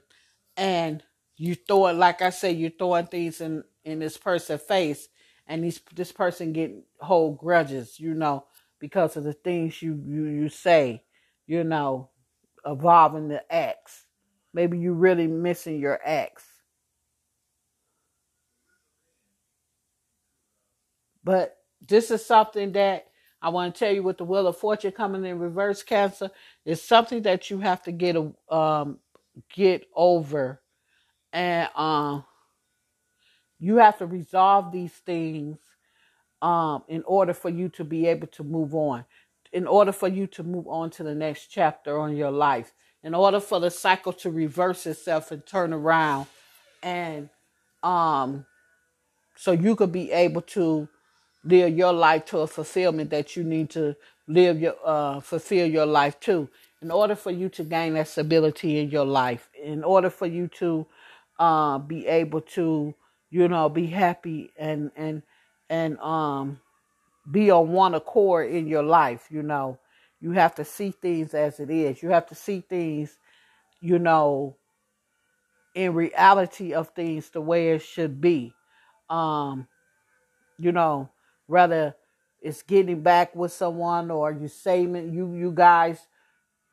and 0.57 1.03
you 1.37 1.55
throw 1.55 1.87
it 1.87 1.93
like 1.95 2.21
I 2.21 2.29
say, 2.29 2.51
you're 2.53 2.71
throwing 2.71 3.07
things 3.07 3.41
in 3.41 3.63
in 3.83 3.99
this 3.99 4.17
person's 4.17 4.61
face, 4.61 5.09
and 5.47 5.63
these 5.63 5.81
this 5.93 6.13
person 6.13 6.53
getting 6.53 6.83
hold 7.01 7.39
grudges, 7.39 7.99
you 7.99 8.13
know, 8.13 8.45
because 8.83 9.15
of 9.15 9.23
the 9.23 9.31
things 9.31 9.81
you 9.81 9.97
you 10.05 10.25
you 10.25 10.49
say, 10.49 11.01
you 11.47 11.63
know, 11.63 12.09
involving 12.65 13.29
the 13.29 13.41
ex. 13.49 14.07
Maybe 14.53 14.77
you're 14.77 14.93
really 14.93 15.25
missing 15.25 15.79
your 15.79 16.01
ex, 16.03 16.43
but 21.23 21.57
this 21.87 22.11
is 22.11 22.25
something 22.25 22.73
that 22.73 23.07
I 23.41 23.49
want 23.49 23.75
to 23.75 23.79
tell 23.79 23.93
you 23.93 24.03
with 24.03 24.17
the 24.17 24.25
Wheel 24.25 24.47
of 24.47 24.57
Fortune 24.57 24.91
coming 24.91 25.25
in 25.25 25.39
reverse, 25.39 25.83
Cancer. 25.83 26.31
It's 26.65 26.81
something 26.81 27.23
that 27.23 27.49
you 27.49 27.59
have 27.59 27.83
to 27.83 27.93
get 27.93 28.17
um 28.49 28.99
get 29.53 29.85
over, 29.95 30.61
and 31.33 31.69
um 31.75 32.25
you 33.59 33.77
have 33.77 33.97
to 33.99 34.07
resolve 34.07 34.71
these 34.71 34.93
things 34.93 35.57
um, 36.43 36.83
in 36.89 37.03
order 37.07 37.33
for 37.33 37.49
you 37.49 37.69
to 37.69 37.85
be 37.85 38.05
able 38.07 38.27
to 38.27 38.43
move 38.43 38.75
on, 38.75 39.05
in 39.53 39.65
order 39.65 39.93
for 39.93 40.09
you 40.09 40.27
to 40.27 40.43
move 40.43 40.67
on 40.67 40.89
to 40.91 41.03
the 41.03 41.15
next 41.15 41.47
chapter 41.47 41.97
on 41.97 42.15
your 42.17 42.31
life, 42.31 42.73
in 43.03 43.15
order 43.15 43.39
for 43.39 43.59
the 43.61 43.71
cycle 43.71 44.13
to 44.13 44.29
reverse 44.29 44.85
itself 44.85 45.31
and 45.31 45.45
turn 45.45 45.73
around, 45.73 46.27
and 46.83 47.29
um, 47.81 48.45
so 49.35 49.53
you 49.53 49.75
could 49.75 49.91
be 49.93 50.11
able 50.11 50.41
to 50.41 50.87
live 51.45 51.77
your 51.77 51.93
life 51.93 52.25
to 52.25 52.39
a 52.39 52.47
fulfillment 52.47 53.09
that 53.09 53.35
you 53.37 53.43
need 53.43 53.69
to 53.71 53.95
live 54.27 54.59
your 54.61 54.75
uh, 54.85 55.21
fulfill 55.21 55.67
your 55.67 55.85
life 55.85 56.19
to. 56.21 56.49
In 56.81 56.91
order 56.91 57.15
for 57.15 57.31
you 57.31 57.47
to 57.49 57.63
gain 57.63 57.93
that 57.93 58.09
stability 58.09 58.79
in 58.79 58.89
your 58.89 59.05
life, 59.05 59.49
in 59.61 59.85
order 59.85 60.09
for 60.09 60.27
you 60.27 60.49
to 60.59 60.85
uh, 61.39 61.77
be 61.77 62.05
able 62.07 62.41
to, 62.41 62.93
you 63.29 63.47
know, 63.47 63.69
be 63.69 63.87
happy 63.87 64.51
and 64.57 64.91
and 64.97 65.23
and 65.73 65.97
um 65.99 66.59
be 67.31 67.49
on 67.49 67.71
one 67.71 67.95
accord 67.95 68.51
in 68.51 68.67
your 68.67 68.83
life, 68.83 69.27
you 69.31 69.41
know. 69.41 69.79
You 70.19 70.31
have 70.31 70.55
to 70.55 70.65
see 70.65 70.91
things 70.91 71.33
as 71.33 71.59
it 71.59 71.69
is. 71.69 72.03
You 72.03 72.09
have 72.09 72.27
to 72.27 72.35
see 72.35 72.61
things, 72.61 73.17
you 73.81 73.97
know, 73.97 74.55
in 75.73 75.93
reality 75.93 76.73
of 76.73 76.89
things 76.89 77.29
the 77.29 77.41
way 77.41 77.71
it 77.71 77.81
should 77.81 78.21
be. 78.21 78.53
Um, 79.09 79.67
you 80.59 80.71
know, 80.71 81.09
whether 81.47 81.95
it's 82.41 82.61
getting 82.61 83.01
back 83.01 83.35
with 83.35 83.51
someone 83.51 84.11
or 84.11 84.31
you 84.31 84.47
saving 84.47 85.13
you 85.13 85.33
you 85.33 85.51
guys, 85.51 86.07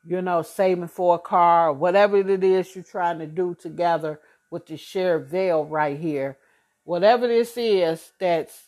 you 0.05 0.21
know, 0.21 0.43
saving 0.43 0.89
for 0.89 1.15
a 1.15 1.19
car 1.19 1.69
or 1.69 1.73
whatever 1.73 2.17
it 2.17 2.43
is 2.43 2.75
you're 2.75 2.83
trying 2.83 3.19
to 3.19 3.27
do 3.27 3.55
together 3.55 4.19
with 4.51 4.67
the 4.67 4.77
shared 4.77 5.27
veil 5.27 5.65
right 5.65 5.97
here. 5.97 6.37
Whatever 6.83 7.27
this 7.27 7.57
is 7.57 8.11
that's 8.19 8.67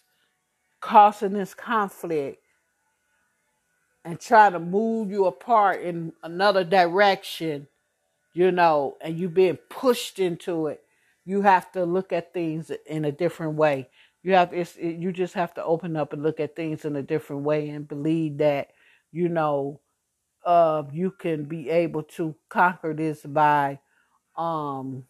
causing 0.83 1.31
this 1.31 1.53
conflict 1.53 2.43
and 4.03 4.19
trying 4.19 4.51
to 4.51 4.59
move 4.59 5.09
you 5.09 5.25
apart 5.25 5.81
in 5.81 6.11
another 6.23 6.65
direction, 6.65 7.67
you 8.33 8.51
know, 8.51 8.97
and 8.99 9.17
you 9.17 9.29
being 9.29 9.55
pushed 9.69 10.19
into 10.19 10.67
it, 10.67 10.83
you 11.23 11.41
have 11.41 11.71
to 11.71 11.85
look 11.85 12.11
at 12.11 12.33
things 12.33 12.69
in 12.85 13.05
a 13.05 13.13
different 13.13 13.53
way. 13.53 13.87
You 14.23 14.33
have 14.33 14.51
it's 14.53 14.75
it, 14.75 14.97
you 14.97 15.13
just 15.13 15.35
have 15.35 15.53
to 15.53 15.63
open 15.63 15.95
up 15.95 16.11
and 16.11 16.21
look 16.21 16.41
at 16.41 16.53
things 16.53 16.83
in 16.83 16.97
a 16.97 17.01
different 17.01 17.43
way 17.43 17.69
and 17.69 17.87
believe 17.87 18.39
that 18.39 18.71
you 19.13 19.29
know 19.29 19.79
uh 20.45 20.83
you 20.91 21.11
can 21.11 21.45
be 21.45 21.69
able 21.69 22.03
to 22.03 22.35
conquer 22.49 22.93
this 22.93 23.21
by 23.21 23.79
um 24.37 25.05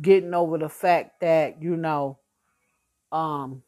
getting 0.00 0.34
over 0.34 0.58
the 0.58 0.68
fact 0.68 1.20
that 1.20 1.62
you 1.62 1.76
know 1.76 2.18
um 3.12 3.62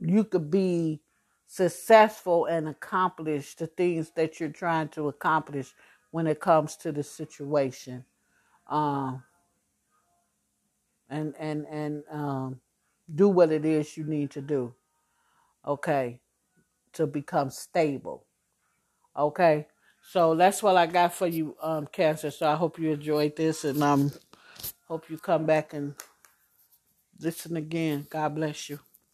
you 0.00 0.24
could 0.24 0.50
be 0.50 1.00
successful 1.46 2.46
and 2.46 2.68
accomplish 2.68 3.54
the 3.56 3.66
things 3.68 4.10
that 4.16 4.40
you're 4.40 4.48
trying 4.50 4.88
to 4.88 5.08
accomplish 5.08 5.74
when 6.12 6.26
it 6.26 6.40
comes 6.40 6.76
to 6.76 6.92
the 6.92 7.02
situation. 7.02 8.04
Um 8.68 9.22
and 11.10 11.34
and 11.38 11.66
and 11.70 12.02
um 12.10 12.60
do 13.14 13.28
what 13.28 13.52
it 13.52 13.64
is 13.64 13.96
you 13.96 14.04
need 14.04 14.30
to 14.30 14.40
do 14.40 14.74
okay 15.66 16.20
to 16.94 17.06
become 17.06 17.50
stable 17.50 18.24
okay? 19.16 19.66
So 20.02 20.34
that's 20.36 20.62
what 20.62 20.76
i 20.76 20.86
got 20.86 21.14
for 21.14 21.26
you 21.26 21.56
um 21.62 21.86
cancer. 21.88 22.30
So 22.30 22.48
i 22.50 22.54
hope 22.54 22.78
you 22.78 22.92
enjoyed 22.92 23.36
this 23.36 23.64
and 23.64 23.82
um 23.82 24.12
hope 24.88 25.10
you 25.10 25.18
come 25.18 25.46
back 25.46 25.74
and 25.74 25.94
listen 27.20 27.56
again. 27.56 28.06
God 28.10 28.34
bless 28.36 28.70
you 28.70 28.80